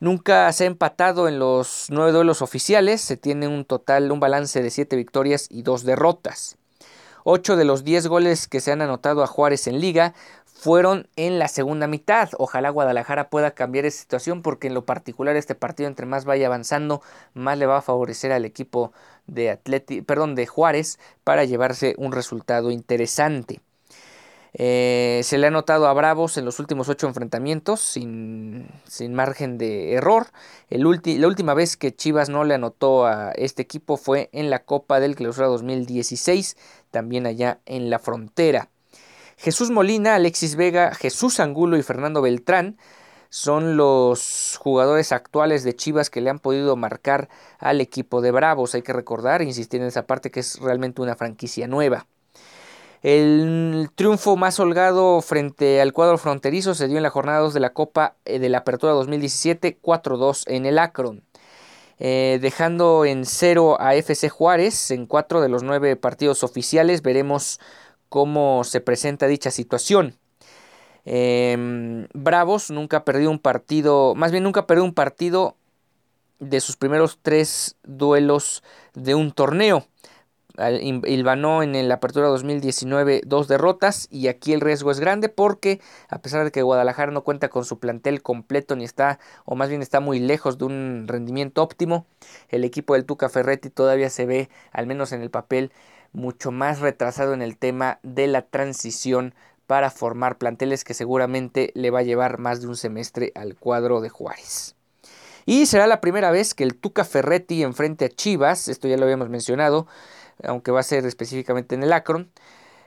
Nunca 0.00 0.52
se 0.52 0.64
ha 0.64 0.66
empatado 0.66 1.28
en 1.28 1.38
los 1.38 1.86
nueve 1.90 2.10
duelos 2.10 2.42
oficiales, 2.42 3.00
se 3.00 3.16
tiene 3.16 3.46
un 3.46 3.66
total, 3.66 4.10
un 4.10 4.18
balance 4.18 4.60
de 4.60 4.70
siete 4.70 4.96
victorias 4.96 5.46
y 5.48 5.62
dos 5.62 5.84
derrotas. 5.84 6.56
Ocho 7.28 7.56
de 7.56 7.64
los 7.64 7.82
diez 7.82 8.06
goles 8.06 8.46
que 8.46 8.60
se 8.60 8.70
han 8.70 8.82
anotado 8.82 9.24
a 9.24 9.26
Juárez 9.26 9.66
en 9.66 9.80
liga 9.80 10.14
fueron 10.58 11.06
en 11.16 11.38
la 11.38 11.48
segunda 11.48 11.86
mitad. 11.86 12.30
Ojalá 12.38 12.70
Guadalajara 12.70 13.28
pueda 13.28 13.52
cambiar 13.52 13.84
esa 13.84 14.00
situación 14.00 14.42
porque 14.42 14.68
en 14.68 14.74
lo 14.74 14.86
particular 14.86 15.36
este 15.36 15.54
partido 15.54 15.88
entre 15.88 16.06
más 16.06 16.24
vaya 16.24 16.46
avanzando, 16.46 17.02
más 17.34 17.58
le 17.58 17.66
va 17.66 17.78
a 17.78 17.82
favorecer 17.82 18.32
al 18.32 18.44
equipo 18.44 18.92
de 19.26 19.50
Atleti, 19.50 20.00
perdón, 20.02 20.34
de 20.34 20.46
Juárez 20.46 20.98
para 21.24 21.44
llevarse 21.44 21.94
un 21.98 22.12
resultado 22.12 22.70
interesante. 22.70 23.60
Eh, 24.58 25.20
se 25.22 25.36
le 25.36 25.48
ha 25.48 25.50
notado 25.50 25.86
a 25.86 25.92
Bravos 25.92 26.38
en 26.38 26.46
los 26.46 26.58
últimos 26.58 26.88
ocho 26.88 27.06
enfrentamientos 27.06 27.80
sin, 27.80 28.66
margen 29.10 29.58
de 29.58 29.92
error. 29.92 30.28
El 30.70 30.82
la 30.82 31.26
última 31.28 31.52
vez 31.52 31.76
que 31.76 31.94
Chivas 31.94 32.30
no 32.30 32.44
le 32.44 32.54
anotó 32.54 33.04
a 33.04 33.32
este 33.32 33.60
equipo 33.60 33.98
fue 33.98 34.30
en 34.32 34.48
la 34.48 34.64
Copa 34.64 34.98
del 35.00 35.16
Clausura 35.16 35.48
2016, 35.48 36.56
también 36.90 37.26
allá 37.26 37.60
en 37.66 37.90
la 37.90 37.98
frontera. 37.98 38.70
Jesús 39.36 39.70
Molina, 39.70 40.14
Alexis 40.14 40.56
Vega, 40.56 40.94
Jesús 40.94 41.40
Angulo 41.40 41.76
y 41.76 41.82
Fernando 41.82 42.22
Beltrán 42.22 42.78
son 43.28 43.76
los 43.76 44.58
jugadores 44.58 45.12
actuales 45.12 45.62
de 45.62 45.76
Chivas 45.76 46.10
que 46.10 46.20
le 46.20 46.30
han 46.30 46.38
podido 46.38 46.74
marcar 46.76 47.28
al 47.58 47.80
equipo 47.80 48.20
de 48.20 48.30
Bravos. 48.30 48.74
Hay 48.74 48.82
que 48.82 48.92
recordar, 48.92 49.42
insistir 49.42 49.80
en 49.80 49.88
esa 49.88 50.06
parte 50.06 50.30
que 50.30 50.40
es 50.40 50.58
realmente 50.60 51.02
una 51.02 51.16
franquicia 51.16 51.66
nueva. 51.66 52.06
El 53.02 53.90
triunfo 53.94 54.36
más 54.36 54.58
holgado 54.58 55.20
frente 55.20 55.80
al 55.80 55.92
cuadro 55.92 56.18
fronterizo 56.18 56.74
se 56.74 56.88
dio 56.88 56.96
en 56.96 57.02
la 57.02 57.10
jornada 57.10 57.40
2 57.40 57.54
de 57.54 57.60
la 57.60 57.74
Copa 57.74 58.16
eh, 58.24 58.38
de 58.38 58.48
la 58.48 58.58
Apertura 58.58 58.94
2017, 58.94 59.78
4-2 59.80 60.44
en 60.46 60.66
el 60.66 60.78
Akron. 60.78 61.22
Eh, 61.98 62.38
dejando 62.42 63.06
en 63.06 63.24
cero 63.24 63.78
a 63.80 63.94
FC 63.94 64.28
Juárez 64.28 64.90
en 64.90 65.06
cuatro 65.06 65.40
de 65.40 65.48
los 65.48 65.62
nueve 65.62 65.96
partidos 65.96 66.44
oficiales, 66.44 67.00
veremos 67.00 67.58
cómo 68.08 68.64
se 68.64 68.80
presenta 68.80 69.26
dicha 69.26 69.50
situación. 69.50 70.16
Em, 71.04 72.08
Bravos 72.14 72.70
nunca 72.70 73.04
perdió 73.04 73.30
un 73.30 73.38
partido, 73.38 74.14
más 74.16 74.32
bien 74.32 74.42
nunca 74.42 74.66
perdió 74.66 74.84
un 74.84 74.92
partido 74.92 75.56
de 76.40 76.60
sus 76.60 76.76
primeros 76.76 77.18
tres 77.22 77.76
duelos 77.84 78.62
de 78.94 79.14
un 79.14 79.32
torneo. 79.32 79.86
Ilvanó 80.58 81.62
en 81.62 81.86
la 81.86 81.96
apertura 81.96 82.28
2019 82.28 83.20
dos 83.26 83.46
derrotas 83.46 84.08
y 84.10 84.28
aquí 84.28 84.54
el 84.54 84.62
riesgo 84.62 84.90
es 84.90 85.00
grande 85.00 85.28
porque 85.28 85.82
a 86.08 86.22
pesar 86.22 86.44
de 86.44 86.50
que 86.50 86.62
Guadalajara 86.62 87.12
no 87.12 87.24
cuenta 87.24 87.50
con 87.50 87.66
su 87.66 87.78
plantel 87.78 88.22
completo 88.22 88.74
ni 88.74 88.84
está 88.84 89.18
o 89.44 89.54
más 89.54 89.68
bien 89.68 89.82
está 89.82 90.00
muy 90.00 90.18
lejos 90.18 90.56
de 90.56 90.64
un 90.64 91.04
rendimiento 91.08 91.62
óptimo, 91.62 92.06
el 92.48 92.64
equipo 92.64 92.94
del 92.94 93.04
Tuca 93.04 93.28
Ferretti 93.28 93.68
todavía 93.68 94.08
se 94.08 94.24
ve 94.24 94.48
al 94.72 94.86
menos 94.86 95.12
en 95.12 95.20
el 95.20 95.30
papel 95.30 95.72
mucho 96.16 96.50
más 96.50 96.80
retrasado 96.80 97.34
en 97.34 97.42
el 97.42 97.56
tema 97.56 98.00
de 98.02 98.26
la 98.26 98.42
transición 98.42 99.34
para 99.66 99.90
formar 99.90 100.38
planteles 100.38 100.82
que 100.82 100.94
seguramente 100.94 101.70
le 101.74 101.90
va 101.90 102.00
a 102.00 102.04
llevar 102.04 102.38
más 102.38 102.60
de 102.60 102.68
un 102.68 102.76
semestre 102.76 103.32
al 103.34 103.56
cuadro 103.56 104.00
de 104.00 104.08
Juárez. 104.08 104.74
Y 105.44 105.66
será 105.66 105.86
la 105.86 106.00
primera 106.00 106.30
vez 106.30 106.54
que 106.54 106.64
el 106.64 106.74
Tuca 106.74 107.04
Ferretti 107.04 107.62
enfrente 107.62 108.06
a 108.06 108.08
Chivas, 108.08 108.66
esto 108.68 108.88
ya 108.88 108.96
lo 108.96 109.04
habíamos 109.04 109.28
mencionado, 109.28 109.86
aunque 110.42 110.72
va 110.72 110.80
a 110.80 110.84
ser 110.84 111.04
específicamente 111.06 111.74
en 111.74 111.82
el 111.82 111.92
Akron. 111.92 112.30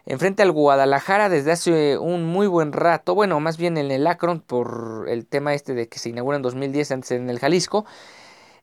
Enfrente 0.05 0.41
al 0.41 0.51
Guadalajara 0.51 1.29
desde 1.29 1.51
hace 1.51 1.97
un 1.99 2.25
muy 2.25 2.47
buen 2.47 2.73
rato, 2.73 3.13
bueno, 3.13 3.39
más 3.39 3.57
bien 3.57 3.77
en 3.77 3.91
el 3.91 4.07
Akron 4.07 4.41
por 4.41 5.05
el 5.07 5.27
tema 5.27 5.53
este 5.53 5.75
de 5.75 5.87
que 5.87 5.99
se 5.99 6.09
inaugura 6.09 6.37
en 6.37 6.41
2010 6.41 6.91
antes 6.91 7.11
en 7.11 7.29
el 7.29 7.37
Jalisco. 7.37 7.85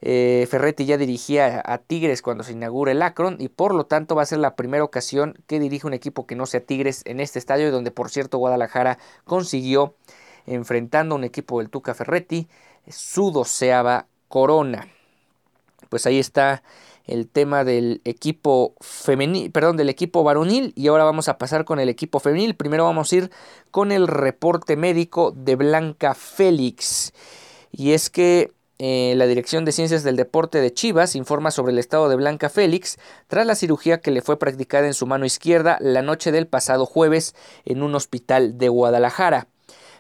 Eh, 0.01 0.47
Ferretti 0.51 0.85
ya 0.85 0.99
dirigía 0.99 1.63
a 1.65 1.79
Tigres 1.79 2.23
cuando 2.23 2.45
se 2.45 2.53
inaugura 2.53 2.93
el 2.93 3.03
Akron 3.03 3.37
y 3.39 3.49
por 3.49 3.75
lo 3.75 3.87
tanto 3.87 4.15
va 4.15 4.23
a 4.23 4.27
ser 4.27 4.39
la 4.39 4.55
primera 4.55 4.85
ocasión 4.85 5.39
que 5.47 5.59
dirige 5.59 5.87
un 5.87 5.95
equipo 5.95 6.27
que 6.27 6.37
no 6.37 6.47
sea 6.47 6.65
Tigres 6.65 7.03
en 7.07 7.21
este 7.21 7.39
estadio, 7.39 7.73
donde 7.73 7.91
por 7.91 8.11
cierto 8.11 8.39
Guadalajara 8.39 8.99
consiguió, 9.25 9.95
enfrentando 10.47 11.15
a 11.15 11.19
un 11.19 11.25
equipo 11.25 11.59
del 11.59 11.71
Tuca 11.71 11.95
Ferretti, 11.95 12.49
su 12.89 13.31
doceava 13.33 14.07
corona. 14.29 14.89
Pues 15.89 16.07
ahí 16.07 16.19
está 16.19 16.63
el 17.07 17.29
tema 17.29 17.65
del 17.65 18.01
equipo 18.05 18.75
femenil, 18.81 19.51
perdón, 19.53 19.77
del 19.77 19.89
equipo 19.89 20.25
varonil 20.25 20.73
y 20.75 20.89
ahora 20.89 21.05
vamos 21.05 21.29
a 21.29 21.39
pasar 21.39 21.65
con 21.65 21.79
el 21.79 21.89
equipo 21.89 22.19
femenil. 22.19 22.57
Primero 22.57 22.85
vamos 22.85 23.13
a 23.13 23.17
ir 23.17 23.31
con 23.71 23.93
el 23.93 24.09
reporte 24.09 24.77
médico 24.77 25.31
de 25.31 25.55
Blanca 25.55 26.15
Félix. 26.15 27.13
Y 27.71 27.93
es 27.93 28.11
que 28.11 28.53
eh, 28.79 29.15
la 29.17 29.27
Dirección 29.27 29.65
de 29.65 29.73
Ciencias 29.73 30.05
del 30.05 30.17
Deporte 30.17 30.61
de 30.61 30.73
Chivas 30.73 31.17
informa 31.17 31.51
sobre 31.51 31.73
el 31.73 31.79
estado 31.79 32.09
de 32.09 32.17
Blanca 32.17 32.51
Félix 32.51 32.99
tras 33.27 33.47
la 33.47 33.55
cirugía 33.55 34.01
que 34.01 34.11
le 34.11 34.21
fue 34.21 34.39
practicada 34.39 34.87
en 34.87 34.95
su 34.95 35.07
mano 35.07 35.25
izquierda 35.25 35.79
la 35.81 36.03
noche 36.03 36.31
del 36.33 36.47
pasado 36.47 36.85
jueves 36.85 37.35
en 37.65 37.83
un 37.83 37.95
hospital 37.95 38.59
de 38.59 38.69
Guadalajara. 38.69 39.49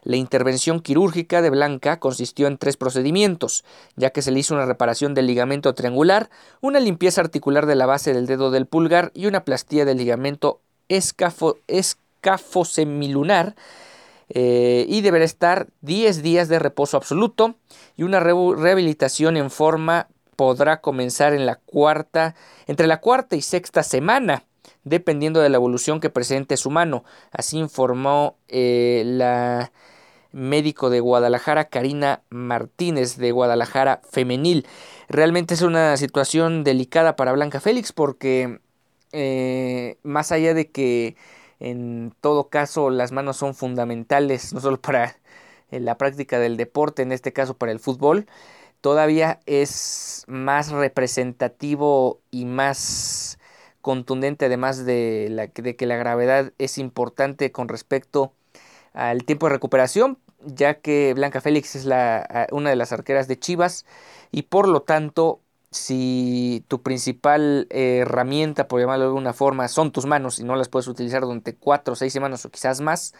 La 0.06 0.16
intervención 0.16 0.80
quirúrgica 0.80 1.42
de 1.42 1.50
Blanca 1.50 1.98
consistió 1.98 2.46
en 2.46 2.58
tres 2.58 2.76
procedimientos, 2.76 3.64
ya 3.96 4.10
que 4.10 4.22
se 4.22 4.30
le 4.30 4.38
hizo 4.38 4.54
una 4.54 4.64
reparación 4.64 5.14
del 5.14 5.26
ligamento 5.26 5.74
triangular, 5.74 6.30
una 6.60 6.78
limpieza 6.78 7.22
articular 7.22 7.66
de 7.66 7.74
la 7.74 7.86
base 7.86 8.14
del 8.14 8.26
dedo 8.26 8.52
del 8.52 8.66
pulgar 8.66 9.10
y 9.14 9.26
una 9.26 9.44
plastía 9.44 9.84
del 9.84 9.98
ligamento 9.98 10.60
escafo, 10.88 11.56
escafosemilunar. 11.66 13.56
Eh, 14.28 14.86
y 14.88 15.02
deberá 15.02 15.24
estar 15.24 15.68
10 15.82 16.22
días 16.22 16.48
de 16.48 16.58
reposo 16.58 16.96
absoluto 16.96 17.54
y 17.96 18.02
una 18.02 18.18
rehabilitación 18.18 19.36
en 19.36 19.50
forma 19.50 20.08
podrá 20.34 20.80
comenzar 20.80 21.32
en 21.32 21.46
la 21.46 21.56
cuarta, 21.56 22.34
entre 22.66 22.86
la 22.86 23.00
cuarta 23.00 23.36
y 23.36 23.42
sexta 23.42 23.82
semana 23.82 24.44
dependiendo 24.86 25.40
de 25.40 25.48
la 25.48 25.56
evolución 25.56 26.00
que 26.00 26.10
presente 26.10 26.56
su 26.56 26.70
mano. 26.70 27.04
Así 27.32 27.58
informó 27.58 28.36
eh, 28.48 29.02
la 29.04 29.72
médico 30.32 30.90
de 30.90 31.00
Guadalajara, 31.00 31.64
Karina 31.64 32.22
Martínez 32.30 33.16
de 33.16 33.32
Guadalajara 33.32 34.00
Femenil. 34.08 34.66
Realmente 35.08 35.54
es 35.54 35.62
una 35.62 35.96
situación 35.96 36.62
delicada 36.62 37.16
para 37.16 37.32
Blanca 37.32 37.60
Félix 37.60 37.92
porque 37.92 38.60
eh, 39.12 39.96
más 40.02 40.30
allá 40.30 40.54
de 40.54 40.70
que 40.70 41.16
en 41.60 42.14
todo 42.20 42.48
caso 42.48 42.90
las 42.90 43.12
manos 43.12 43.36
son 43.36 43.54
fundamentales, 43.54 44.52
no 44.52 44.60
solo 44.60 44.80
para 44.80 45.16
la 45.70 45.98
práctica 45.98 46.38
del 46.38 46.56
deporte, 46.56 47.02
en 47.02 47.12
este 47.12 47.32
caso 47.32 47.54
para 47.56 47.72
el 47.72 47.80
fútbol, 47.80 48.26
todavía 48.80 49.40
es 49.46 50.24
más 50.28 50.70
representativo 50.70 52.20
y 52.30 52.44
más 52.44 53.38
contundente 53.82 54.46
además 54.46 54.84
de, 54.84 55.28
la, 55.30 55.46
de 55.48 55.76
que 55.76 55.86
la 55.86 55.96
gravedad 55.96 56.52
es 56.58 56.78
importante 56.78 57.52
con 57.52 57.68
respecto 57.68 58.32
al 58.94 59.24
tiempo 59.24 59.46
de 59.46 59.54
recuperación 59.54 60.18
ya 60.46 60.80
que 60.80 61.12
Blanca 61.14 61.40
Félix 61.40 61.76
es 61.76 61.84
la, 61.84 62.46
una 62.52 62.70
de 62.70 62.76
las 62.76 62.92
arqueras 62.92 63.28
de 63.28 63.38
Chivas 63.38 63.84
y 64.30 64.42
por 64.42 64.68
lo 64.68 64.82
tanto 64.82 65.40
si 65.76 66.64
tu 66.68 66.82
principal 66.82 67.66
herramienta, 67.70 68.68
por 68.68 68.80
llamarlo 68.80 69.04
de 69.04 69.08
alguna 69.08 69.32
forma, 69.32 69.68
son 69.68 69.92
tus 69.92 70.06
manos 70.06 70.38
y 70.38 70.44
no 70.44 70.56
las 70.56 70.68
puedes 70.68 70.88
utilizar 70.88 71.22
durante 71.22 71.54
cuatro 71.54 71.92
o 71.92 71.96
seis 71.96 72.12
semanas 72.12 72.44
o 72.44 72.50
quizás 72.50 72.80
más, 72.80 73.14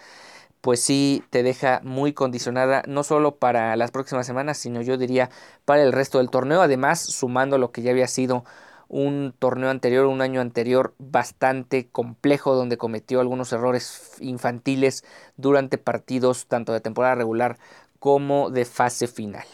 pues 0.61 0.81
sí 0.81 1.23
te 1.31 1.43
deja 1.43 1.81
muy 1.85 2.13
condicionada, 2.13 2.83
no 2.89 3.05
solo 3.05 3.37
para 3.37 3.77
las 3.77 3.91
próximas 3.93 4.27
semanas, 4.27 4.59
sino 4.59 4.83
yo 4.83 4.97
diría 4.97 5.31
para 5.65 5.83
el 5.83 5.93
resto 5.93 6.19
del 6.19 6.31
torneo, 6.31 6.63
además 6.63 7.01
sumando 7.01 7.59
lo 7.59 7.73
que 7.73 7.83
ya 7.83 7.93
había 7.93 8.09
sido 8.09 8.45
un 8.89 9.35
torneo 9.39 9.71
anterior, 9.71 10.07
un 10.07 10.21
año 10.23 10.41
anterior 10.41 10.95
bastante 10.99 11.89
complejo 11.89 12.55
donde 12.55 12.79
cometió 12.79 13.21
algunos 13.21 13.53
errores 13.53 14.13
infantiles 14.21 15.05
durante 15.37 15.79
partidos 15.79 16.47
tanto 16.47 16.73
de 16.73 16.81
temporada 16.81 17.15
regular 17.17 17.59
como 17.99 18.51
de 18.51 18.65
fase 18.65 19.07
final. 19.07 19.47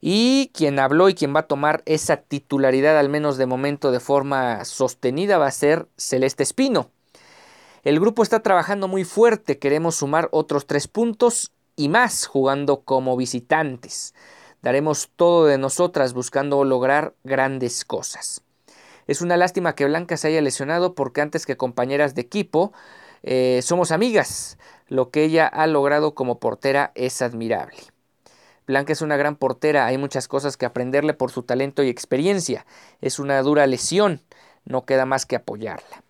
Y 0.00 0.50
quien 0.54 0.78
habló 0.78 1.08
y 1.08 1.14
quien 1.14 1.34
va 1.34 1.40
a 1.40 1.46
tomar 1.46 1.82
esa 1.86 2.18
titularidad 2.18 2.98
al 2.98 3.08
menos 3.08 3.36
de 3.36 3.46
momento 3.46 3.90
de 3.90 4.00
forma 4.00 4.64
sostenida 4.64 5.38
va 5.38 5.46
a 5.46 5.52
ser 5.52 5.88
Celeste 5.96 6.42
Espino. 6.42 6.90
El 7.84 8.00
grupo 8.00 8.22
está 8.22 8.40
trabajando 8.40 8.88
muy 8.88 9.04
fuerte, 9.04 9.58
queremos 9.58 9.96
sumar 9.96 10.28
otros 10.32 10.66
tres 10.66 10.88
puntos 10.88 11.52
y 11.76 11.88
más 11.88 12.26
jugando 12.26 12.80
como 12.80 13.16
visitantes. 13.16 14.14
Daremos 14.62 15.10
todo 15.14 15.46
de 15.46 15.58
nosotras 15.58 16.12
buscando 16.12 16.64
lograr 16.64 17.14
grandes 17.22 17.84
cosas. 17.84 18.42
Es 19.06 19.22
una 19.22 19.36
lástima 19.36 19.74
que 19.74 19.86
Blanca 19.86 20.16
se 20.16 20.28
haya 20.28 20.42
lesionado 20.42 20.94
porque 20.94 21.20
antes 21.20 21.46
que 21.46 21.56
compañeras 21.56 22.14
de 22.14 22.22
equipo 22.22 22.72
eh, 23.22 23.60
somos 23.62 23.92
amigas. 23.92 24.58
Lo 24.88 25.10
que 25.10 25.24
ella 25.24 25.46
ha 25.46 25.66
logrado 25.66 26.14
como 26.14 26.38
portera 26.38 26.92
es 26.94 27.22
admirable. 27.22 27.78
Blanca 28.68 28.92
es 28.92 29.00
una 29.00 29.16
gran 29.16 29.34
portera, 29.34 29.86
hay 29.86 29.96
muchas 29.96 30.28
cosas 30.28 30.58
que 30.58 30.66
aprenderle 30.66 31.14
por 31.14 31.30
su 31.30 31.42
talento 31.42 31.82
y 31.82 31.88
experiencia. 31.88 32.66
Es 33.00 33.18
una 33.18 33.40
dura 33.40 33.66
lesión, 33.66 34.20
no 34.66 34.84
queda 34.84 35.06
más 35.06 35.24
que 35.24 35.36
apoyarla. 35.36 36.04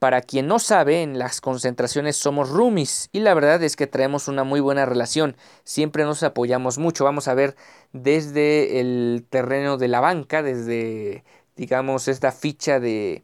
Para 0.00 0.20
quien 0.20 0.48
no 0.48 0.58
sabe, 0.58 1.02
en 1.02 1.18
las 1.18 1.40
concentraciones 1.40 2.16
somos 2.16 2.50
roomies 2.50 3.08
y 3.12 3.20
la 3.20 3.34
verdad 3.34 3.62
es 3.62 3.76
que 3.76 3.86
traemos 3.86 4.26
una 4.26 4.42
muy 4.42 4.58
buena 4.58 4.84
relación. 4.84 5.36
Siempre 5.62 6.04
nos 6.04 6.24
apoyamos 6.24 6.76
mucho. 6.76 7.04
Vamos 7.04 7.28
a 7.28 7.34
ver 7.34 7.56
desde 7.92 8.80
el 8.80 9.24
terreno 9.30 9.78
de 9.78 9.88
la 9.88 10.00
banca, 10.00 10.42
desde, 10.42 11.24
digamos, 11.54 12.08
esta 12.08 12.32
ficha 12.32 12.80
de, 12.80 13.22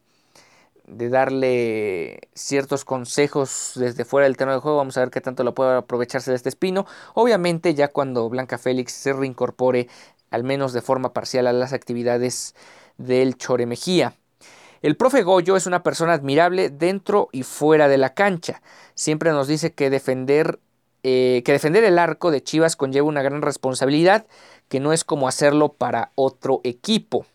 de 0.93 1.09
darle 1.09 2.29
ciertos 2.35 2.85
consejos 2.85 3.73
desde 3.77 4.05
fuera 4.05 4.27
del 4.27 4.37
terreno 4.37 4.57
de 4.57 4.61
juego. 4.61 4.79
Vamos 4.79 4.97
a 4.97 5.01
ver 5.01 5.11
qué 5.11 5.21
tanto 5.21 5.45
lo 5.45 5.55
puede 5.55 5.77
aprovecharse 5.77 6.31
de 6.31 6.37
este 6.37 6.49
espino. 6.49 6.87
Obviamente, 7.15 7.75
ya 7.75 7.89
cuando 7.89 8.29
Blanca 8.29 8.59
Félix 8.59 8.93
se 8.93 9.13
reincorpore, 9.13 9.89
al 10.31 10.45
menos 10.45 10.73
de 10.73 10.83
forma 10.83 11.13
parcial, 11.13 11.47
a 11.47 11.53
las 11.53 11.73
actividades 11.73 12.55
del 12.99 13.37
Chore 13.37 13.67
Mejía. 13.67 14.15
El 14.83 14.97
profe 14.97 15.23
Goyo 15.23 15.57
es 15.57 15.67
una 15.67 15.83
persona 15.83 16.13
admirable 16.13 16.69
dentro 16.69 17.29
y 17.31 17.45
fuera 17.45 17.89
de 17.89 17.99
la 17.99 18.15
cancha. 18.15 18.63
Siempre 18.95 19.31
nos 19.31 19.47
dice 19.47 19.73
que 19.73 19.91
defender, 19.91 20.59
eh, 21.05 21.43
que 21.45 21.53
defender 21.53 21.85
el 21.85 21.99
arco 21.99 22.31
de 22.31 22.43
Chivas 22.43 22.75
conlleva 22.75 23.07
una 23.07 23.23
gran 23.23 23.43
responsabilidad, 23.43 24.27
que 24.69 24.81
no 24.81 24.93
es 24.93 25.05
como 25.05 25.29
hacerlo 25.29 25.73
para 25.73 26.11
otro 26.17 26.61
equipo. 26.65 27.27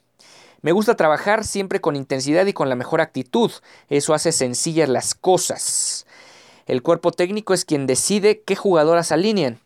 Me 0.62 0.72
gusta 0.72 0.96
trabajar 0.96 1.44
siempre 1.44 1.82
con 1.82 1.96
intensidad 1.96 2.46
y 2.46 2.54
con 2.54 2.70
la 2.70 2.76
mejor 2.76 3.02
actitud. 3.02 3.52
Eso 3.90 4.14
hace 4.14 4.32
sencillas 4.32 4.90
las 4.90 5.14
cosas. 5.14 6.06
El 6.66 6.82
cuerpo 6.82 7.12
técnico 7.12 7.54
es 7.54 7.64
quien 7.64 7.88
decide 7.88 8.42
qué 8.42 8.56
jugadoras 8.56 9.12
alinean. 9.12 9.60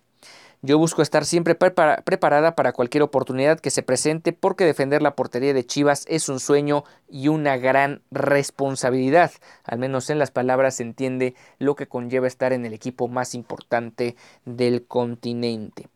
Yo 0.64 0.78
busco 0.78 1.02
estar 1.02 1.26
siempre 1.26 1.56
preparada 1.56 2.56
para 2.56 2.72
cualquier 2.72 3.02
oportunidad 3.02 3.60
que 3.60 3.72
se 3.72 3.82
presente 3.82 4.32
porque 4.32 4.64
defender 4.64 5.02
la 5.02 5.16
portería 5.16 5.56
de 5.56 5.66
Chivas 5.66 6.06
es 6.08 6.30
un 6.30 6.40
sueño 6.40 6.84
y 7.10 7.30
una 7.30 7.58
gran 7.58 8.04
responsabilidad. 8.12 9.32
Al 9.64 9.80
menos 9.80 10.12
en 10.12 10.20
las 10.20 10.30
palabras 10.30 10.76
se 10.76 10.84
entiende 10.84 11.34
lo 11.58 11.76
que 11.76 11.88
conlleva 11.88 12.28
estar 12.28 12.54
en 12.54 12.68
el 12.68 12.74
equipo 12.74 13.08
más 13.08 13.34
importante 13.34 14.16
del 14.46 14.86
continente. 14.86 15.88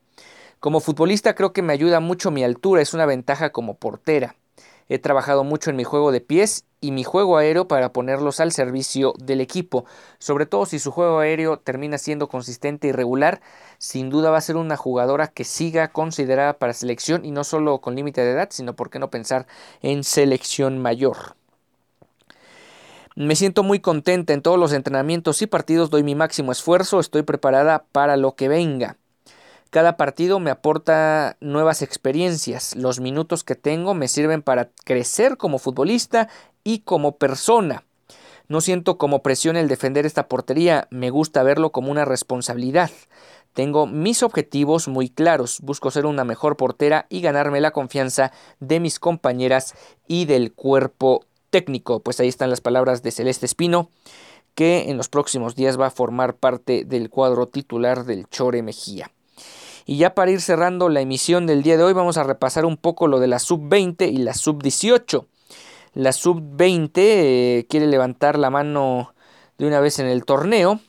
Como 0.59 0.79
futbolista 0.79 1.35
creo 1.35 1.53
que 1.53 1.61
me 1.61 1.73
ayuda 1.73 1.99
mucho 1.99 2.31
mi 2.31 2.43
altura, 2.43 2.81
es 2.81 2.95
una 2.95 3.05
ventaja 3.05 3.51
como 3.51 3.75
portera. 3.75 4.35
He 4.87 4.99
trabajado 4.99 5.43
mucho 5.43 5.69
en 5.69 5.75
mi 5.75 5.83
juego 5.83 6.11
de 6.11 6.21
pies 6.21 6.65
y 6.79 6.91
mi 6.91 7.03
juego 7.03 7.37
aéreo 7.37 7.67
para 7.67 7.91
ponerlos 7.91 8.39
al 8.39 8.51
servicio 8.51 9.13
del 9.17 9.41
equipo. 9.41 9.85
Sobre 10.19 10.45
todo 10.45 10.65
si 10.67 10.77
su 10.77 10.91
juego 10.91 11.19
aéreo 11.19 11.57
termina 11.57 11.97
siendo 11.97 12.27
consistente 12.27 12.87
y 12.87 12.91
regular, 12.91 13.41
sin 13.79 14.09
duda 14.09 14.29
va 14.29 14.37
a 14.37 14.41
ser 14.41 14.57
una 14.57 14.77
jugadora 14.77 15.27
que 15.27 15.43
siga 15.43 15.87
considerada 15.87 16.59
para 16.59 16.73
selección 16.73 17.25
y 17.25 17.31
no 17.31 17.43
solo 17.43 17.79
con 17.79 17.95
límite 17.95 18.21
de 18.21 18.31
edad, 18.31 18.49
sino 18.51 18.75
por 18.75 18.91
qué 18.91 18.99
no 18.99 19.09
pensar 19.09 19.47
en 19.81 20.03
selección 20.03 20.79
mayor. 20.79 21.35
Me 23.15 23.35
siento 23.35 23.63
muy 23.63 23.79
contenta 23.79 24.33
en 24.33 24.41
todos 24.41 24.59
los 24.59 24.73
entrenamientos 24.73 25.41
y 25.41 25.47
partidos, 25.47 25.89
doy 25.89 26.03
mi 26.03 26.15
máximo 26.15 26.51
esfuerzo, 26.51 26.99
estoy 26.99 27.23
preparada 27.23 27.85
para 27.91 28.17
lo 28.17 28.35
que 28.35 28.49
venga. 28.49 28.97
Cada 29.75 29.97
partido 29.97 30.39
me 30.39 30.51
aporta 30.51 31.35
nuevas 31.41 31.81
experiencias. 31.81 32.77
Los 32.77 33.01
minutos 33.01 33.43
que 33.43 33.55
tengo 33.55 33.93
me 33.93 34.07
sirven 34.07 34.41
para 34.41 34.69
crecer 34.85 35.35
como 35.35 35.59
futbolista 35.59 36.29
y 36.63 36.79
como 36.79 37.17
persona. 37.17 37.83
No 38.47 38.61
siento 38.61 38.97
como 38.97 39.21
presión 39.21 39.57
el 39.57 39.67
defender 39.67 40.05
esta 40.05 40.29
portería, 40.29 40.87
me 40.91 41.09
gusta 41.09 41.43
verlo 41.43 41.73
como 41.73 41.91
una 41.91 42.05
responsabilidad. 42.05 42.89
Tengo 43.51 43.85
mis 43.85 44.23
objetivos 44.23 44.87
muy 44.87 45.09
claros, 45.09 45.59
busco 45.59 45.91
ser 45.91 46.05
una 46.05 46.23
mejor 46.23 46.55
portera 46.55 47.05
y 47.09 47.19
ganarme 47.19 47.59
la 47.59 47.71
confianza 47.71 48.31
de 48.61 48.79
mis 48.79 48.97
compañeras 48.97 49.75
y 50.07 50.23
del 50.23 50.53
cuerpo 50.53 51.25
técnico. 51.49 51.99
Pues 51.99 52.21
ahí 52.21 52.29
están 52.29 52.49
las 52.49 52.61
palabras 52.61 53.03
de 53.03 53.11
Celeste 53.11 53.45
Espino, 53.45 53.89
que 54.53 54.89
en 54.89 54.95
los 54.95 55.09
próximos 55.09 55.53
días 55.53 55.77
va 55.77 55.87
a 55.87 55.91
formar 55.91 56.37
parte 56.37 56.85
del 56.85 57.09
cuadro 57.09 57.49
titular 57.49 58.05
del 58.05 58.29
Chore 58.29 58.63
Mejía. 58.63 59.11
Y 59.85 59.97
ya 59.97 60.15
para 60.15 60.31
ir 60.31 60.41
cerrando 60.41 60.89
la 60.89 61.01
emisión 61.01 61.45
del 61.45 61.61
día 61.61 61.77
de 61.77 61.83
hoy 61.83 61.93
vamos 61.93 62.17
a 62.17 62.23
repasar 62.23 62.65
un 62.65 62.75
poco 62.75 63.07
lo 63.07 63.19
de 63.19 63.27
la 63.27 63.37
sub-20 63.37 64.11
y 64.11 64.17
la 64.17 64.33
sub-18. 64.33 65.25
La 65.93 66.11
sub-20 66.11 66.91
eh, 66.95 67.65
quiere 67.69 67.85
levantar 67.85 68.39
la 68.39 68.49
mano 68.49 69.13
de 69.59 69.67
una 69.67 69.79
vez 69.79 69.99
en 69.99 70.07
el 70.07 70.25
torneo, 70.25 70.79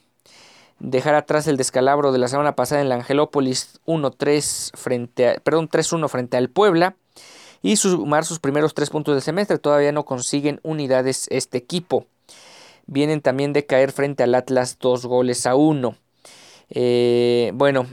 dejar 0.79 1.15
atrás 1.15 1.47
el 1.47 1.59
descalabro 1.59 2.11
de 2.11 2.19
la 2.19 2.29
semana 2.29 2.57
pasada 2.57 2.81
en 2.81 2.89
la 2.89 2.97
Angelópolis 2.97 3.81
1-3 3.87 4.73
frente 4.75 5.41
perdón, 5.41 5.69
3-1 5.69 6.09
frente 6.09 6.37
al 6.39 6.49
Puebla 6.49 6.97
y 7.63 7.77
sumar 7.77 8.25
sus 8.25 8.39
primeros 8.39 8.75
tres 8.75 8.91
puntos 8.91 9.15
del 9.15 9.23
semestre. 9.23 9.59
Todavía 9.59 9.93
no 9.93 10.05
consiguen 10.05 10.59
unidades 10.63 11.27
este 11.31 11.59
equipo. 11.59 12.07
Vienen 12.87 13.21
también 13.21 13.53
de 13.53 13.67
caer 13.67 13.93
frente 13.93 14.23
al 14.23 14.35
Atlas 14.35 14.79
dos 14.81 15.05
goles 15.05 15.47
a 15.47 15.55
uno. 15.55 15.97
Eh, 16.71 17.51
bueno, 17.55 17.87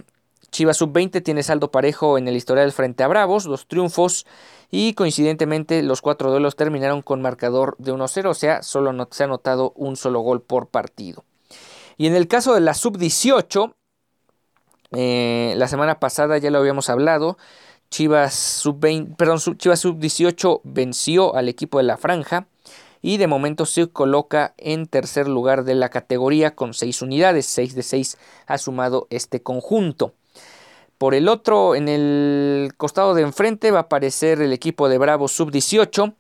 Chivas 0.53 0.77
Sub-20 0.77 1.23
tiene 1.23 1.41
saldo 1.41 1.71
parejo 1.71 2.19
en 2.19 2.27
el 2.27 2.35
historial 2.35 2.71
frente 2.71 3.03
a 3.03 3.07
Bravos, 3.07 3.45
dos 3.45 3.67
triunfos 3.67 4.27
y 4.69 4.93
coincidentemente 4.93 5.81
los 5.81 6.03
cuatro 6.03 6.29
duelos 6.29 6.55
terminaron 6.55 7.01
con 7.01 7.23
marcador 7.23 7.75
de 7.79 7.91
1-0, 7.91 8.29
o 8.29 8.33
sea, 8.35 8.61
solo 8.61 9.07
se 9.09 9.23
ha 9.23 9.25
anotado 9.25 9.73
un 9.75 9.95
solo 9.95 10.19
gol 10.19 10.43
por 10.43 10.67
partido. 10.67 11.25
Y 11.97 12.05
en 12.05 12.15
el 12.15 12.27
caso 12.27 12.53
de 12.53 12.61
la 12.61 12.75
Sub-18, 12.75 13.73
eh, 14.91 15.55
la 15.57 15.67
semana 15.67 15.99
pasada 15.99 16.37
ya 16.37 16.51
lo 16.51 16.59
habíamos 16.59 16.87
hablado, 16.87 17.39
Chivas 17.89 18.35
Sub-20, 18.35 19.15
perdón, 19.15 19.39
Chivas 19.57 19.79
Sub-18 19.79 20.61
venció 20.63 21.35
al 21.35 21.49
equipo 21.49 21.79
de 21.79 21.85
la 21.85 21.97
Franja 21.97 22.45
y 23.01 23.17
de 23.17 23.25
momento 23.25 23.65
se 23.65 23.87
coloca 23.87 24.53
en 24.57 24.85
tercer 24.85 25.27
lugar 25.27 25.63
de 25.63 25.73
la 25.73 25.89
categoría 25.89 26.53
con 26.53 26.75
6 26.75 27.01
unidades, 27.01 27.47
6 27.47 27.73
de 27.73 27.81
6 27.81 28.17
ha 28.45 28.59
sumado 28.59 29.07
este 29.09 29.41
conjunto. 29.41 30.13
Por 31.03 31.15
el 31.15 31.27
otro, 31.27 31.75
en 31.75 31.89
el 31.89 32.75
costado 32.77 33.13
de 33.13 33.23
enfrente 33.23 33.71
va 33.71 33.79
a 33.79 33.81
aparecer 33.81 34.41
el 34.41 34.53
equipo 34.53 34.87
de 34.87 34.97
Bravo 34.97 35.27
Sub-18, 35.27 36.15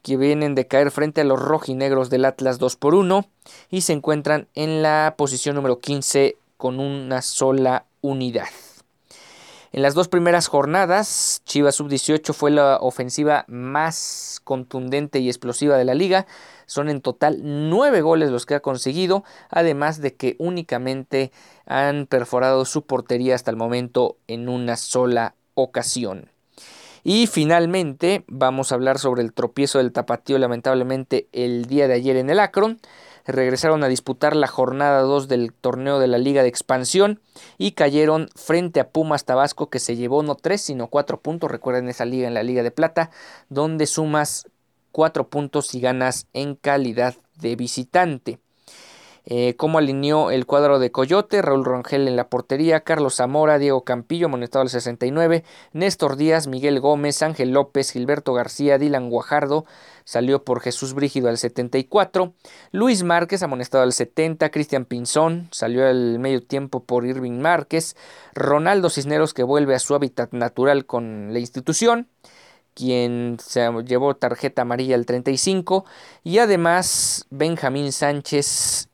que 0.00 0.16
vienen 0.16 0.54
de 0.54 0.68
caer 0.68 0.92
frente 0.92 1.22
a 1.22 1.24
los 1.24 1.42
rojinegros 1.42 2.08
del 2.08 2.24
Atlas 2.24 2.60
2 2.60 2.76
por 2.76 2.94
1 2.94 3.26
y 3.68 3.80
se 3.80 3.94
encuentran 3.94 4.46
en 4.54 4.80
la 4.80 5.16
posición 5.18 5.56
número 5.56 5.80
15 5.80 6.36
con 6.56 6.78
una 6.78 7.20
sola 7.20 7.86
unidad. 8.00 8.46
En 9.72 9.82
las 9.82 9.94
dos 9.94 10.06
primeras 10.06 10.46
jornadas, 10.46 11.42
Chivas 11.44 11.74
Sub-18 11.74 12.32
fue 12.32 12.52
la 12.52 12.76
ofensiva 12.76 13.44
más 13.48 14.40
contundente 14.44 15.18
y 15.18 15.26
explosiva 15.26 15.76
de 15.76 15.84
la 15.84 15.94
liga, 15.94 16.28
son 16.68 16.88
en 16.90 17.00
total 17.00 17.40
nueve 17.42 18.02
goles 18.02 18.30
los 18.30 18.46
que 18.46 18.54
ha 18.54 18.60
conseguido, 18.60 19.24
además 19.50 20.00
de 20.00 20.14
que 20.14 20.36
únicamente 20.38 21.32
han 21.66 22.06
perforado 22.06 22.64
su 22.64 22.82
portería 22.82 23.34
hasta 23.34 23.50
el 23.50 23.56
momento 23.56 24.18
en 24.28 24.48
una 24.48 24.76
sola 24.76 25.34
ocasión. 25.54 26.30
Y 27.04 27.26
finalmente 27.26 28.24
vamos 28.26 28.70
a 28.70 28.74
hablar 28.74 28.98
sobre 28.98 29.22
el 29.22 29.32
tropiezo 29.32 29.78
del 29.78 29.92
tapatío 29.92 30.38
lamentablemente 30.38 31.26
el 31.32 31.64
día 31.64 31.88
de 31.88 31.94
ayer 31.94 32.16
en 32.16 32.28
el 32.28 32.38
Akron. 32.38 32.80
Regresaron 33.24 33.82
a 33.82 33.88
disputar 33.88 34.36
la 34.36 34.46
jornada 34.46 35.00
2 35.00 35.28
del 35.28 35.52
torneo 35.52 35.98
de 35.98 36.06
la 36.06 36.18
Liga 36.18 36.42
de 36.42 36.48
Expansión 36.48 37.20
y 37.56 37.72
cayeron 37.72 38.28
frente 38.36 38.80
a 38.80 38.88
Pumas 38.90 39.24
Tabasco 39.24 39.70
que 39.70 39.78
se 39.78 39.96
llevó 39.96 40.22
no 40.22 40.34
3 40.34 40.60
sino 40.60 40.88
4 40.88 41.20
puntos. 41.20 41.50
Recuerden 41.50 41.88
esa 41.88 42.04
liga 42.04 42.28
en 42.28 42.34
la 42.34 42.42
Liga 42.42 42.62
de 42.62 42.70
Plata 42.70 43.10
donde 43.48 43.86
sumas 43.86 44.46
cuatro 44.98 45.28
puntos 45.28 45.76
y 45.76 45.80
ganas 45.80 46.26
en 46.32 46.56
calidad 46.56 47.14
de 47.36 47.54
visitante. 47.54 48.40
Eh, 49.26 49.54
cómo 49.56 49.78
alineó 49.78 50.32
el 50.32 50.44
cuadro 50.44 50.80
de 50.80 50.90
Coyote, 50.90 51.40
Raúl 51.40 51.64
Rangel 51.64 52.08
en 52.08 52.16
la 52.16 52.28
portería, 52.28 52.80
Carlos 52.80 53.14
Zamora, 53.14 53.60
Diego 53.60 53.84
Campillo, 53.84 54.26
amonestado 54.26 54.62
al 54.62 54.70
69, 54.70 55.44
Néstor 55.72 56.16
Díaz, 56.16 56.48
Miguel 56.48 56.80
Gómez, 56.80 57.22
Ángel 57.22 57.52
López, 57.52 57.92
Gilberto 57.92 58.34
García, 58.34 58.76
Dylan 58.76 59.08
Guajardo, 59.08 59.66
salió 60.02 60.42
por 60.42 60.58
Jesús 60.58 60.94
Brígido 60.94 61.28
al 61.28 61.38
74, 61.38 62.32
Luis 62.72 63.04
Márquez, 63.04 63.44
amonestado 63.44 63.84
al 63.84 63.92
70, 63.92 64.50
Cristian 64.50 64.84
Pinzón, 64.84 65.46
salió 65.52 65.86
al 65.86 66.18
medio 66.18 66.42
tiempo 66.42 66.82
por 66.82 67.06
Irving 67.06 67.38
Márquez, 67.38 67.94
Ronaldo 68.34 68.90
Cisneros 68.90 69.32
que 69.32 69.44
vuelve 69.44 69.76
a 69.76 69.78
su 69.78 69.94
hábitat 69.94 70.32
natural 70.32 70.86
con 70.86 71.32
la 71.32 71.38
institución, 71.38 72.08
quien 72.78 73.38
se 73.42 73.68
llevó 73.84 74.14
tarjeta 74.14 74.62
amarilla 74.62 74.94
al 74.94 75.04
35 75.04 75.84
y 76.22 76.38
además 76.38 77.26
Benjamín 77.28 77.90
Sánchez 77.90 78.88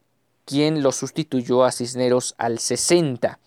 quien 0.47 0.83
lo 0.83 0.91
sustituyó 0.91 1.65
a 1.65 1.73
Cisneros 1.73 2.35
al 2.39 2.59
60. 2.59 3.39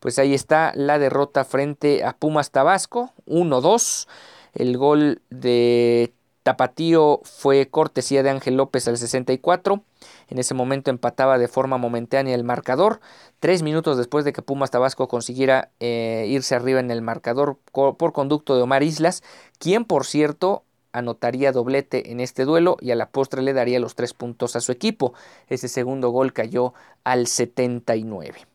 pues 0.00 0.18
ahí 0.18 0.32
está 0.32 0.72
la 0.74 0.98
derrota 0.98 1.44
frente 1.44 2.02
a 2.02 2.14
Pumas 2.14 2.50
Tabasco, 2.50 3.12
1-2. 3.26 4.06
El 4.54 4.76
gol 4.76 5.20
de 5.30 6.12
Tapatío 6.44 7.22
fue 7.24 7.68
cortesía 7.70 8.22
de 8.22 8.28
Ángel 8.28 8.58
López 8.58 8.86
al 8.86 8.98
64. 8.98 9.82
En 10.28 10.38
ese 10.38 10.52
momento 10.52 10.90
empataba 10.90 11.38
de 11.38 11.48
forma 11.48 11.78
momentánea 11.78 12.34
el 12.34 12.44
marcador. 12.44 13.00
Tres 13.40 13.62
minutos 13.62 13.96
después 13.96 14.26
de 14.26 14.34
que 14.34 14.42
Pumas 14.42 14.70
Tabasco 14.70 15.08
consiguiera 15.08 15.70
eh, 15.80 16.26
irse 16.28 16.54
arriba 16.54 16.80
en 16.80 16.90
el 16.90 17.00
marcador 17.00 17.58
por 17.72 18.12
conducto 18.12 18.56
de 18.56 18.62
Omar 18.62 18.82
Islas, 18.82 19.22
quien 19.58 19.86
por 19.86 20.04
cierto 20.04 20.64
anotaría 20.92 21.50
doblete 21.50 22.12
en 22.12 22.20
este 22.20 22.44
duelo 22.44 22.76
y 22.78 22.90
a 22.90 22.94
la 22.94 23.08
postre 23.08 23.40
le 23.40 23.54
daría 23.54 23.80
los 23.80 23.94
tres 23.94 24.12
puntos 24.12 24.54
a 24.54 24.60
su 24.60 24.70
equipo. 24.70 25.14
Ese 25.48 25.68
segundo 25.68 26.10
gol 26.10 26.34
cayó 26.34 26.74
al 27.04 27.26
79. 27.26 28.53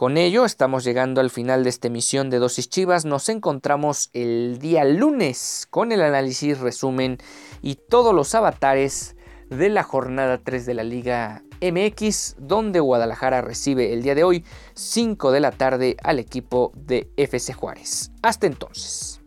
Con 0.00 0.16
ello 0.16 0.46
estamos 0.46 0.82
llegando 0.82 1.20
al 1.20 1.28
final 1.28 1.62
de 1.62 1.68
esta 1.68 1.88
emisión 1.88 2.30
de 2.30 2.38
Dosis 2.38 2.70
Chivas. 2.70 3.04
Nos 3.04 3.28
encontramos 3.28 4.08
el 4.14 4.58
día 4.58 4.82
lunes 4.86 5.66
con 5.68 5.92
el 5.92 6.00
análisis, 6.00 6.58
resumen 6.58 7.18
y 7.60 7.74
todos 7.74 8.14
los 8.14 8.34
avatares 8.34 9.14
de 9.50 9.68
la 9.68 9.82
jornada 9.82 10.38
3 10.42 10.64
de 10.64 10.72
la 10.72 10.84
Liga 10.84 11.44
MX, 11.60 12.36
donde 12.38 12.80
Guadalajara 12.80 13.42
recibe 13.42 13.92
el 13.92 14.02
día 14.02 14.14
de 14.14 14.24
hoy 14.24 14.42
5 14.72 15.32
de 15.32 15.40
la 15.40 15.50
tarde 15.50 15.98
al 16.02 16.18
equipo 16.18 16.72
de 16.74 17.10
FC 17.18 17.52
Juárez. 17.52 18.10
Hasta 18.22 18.46
entonces. 18.46 19.19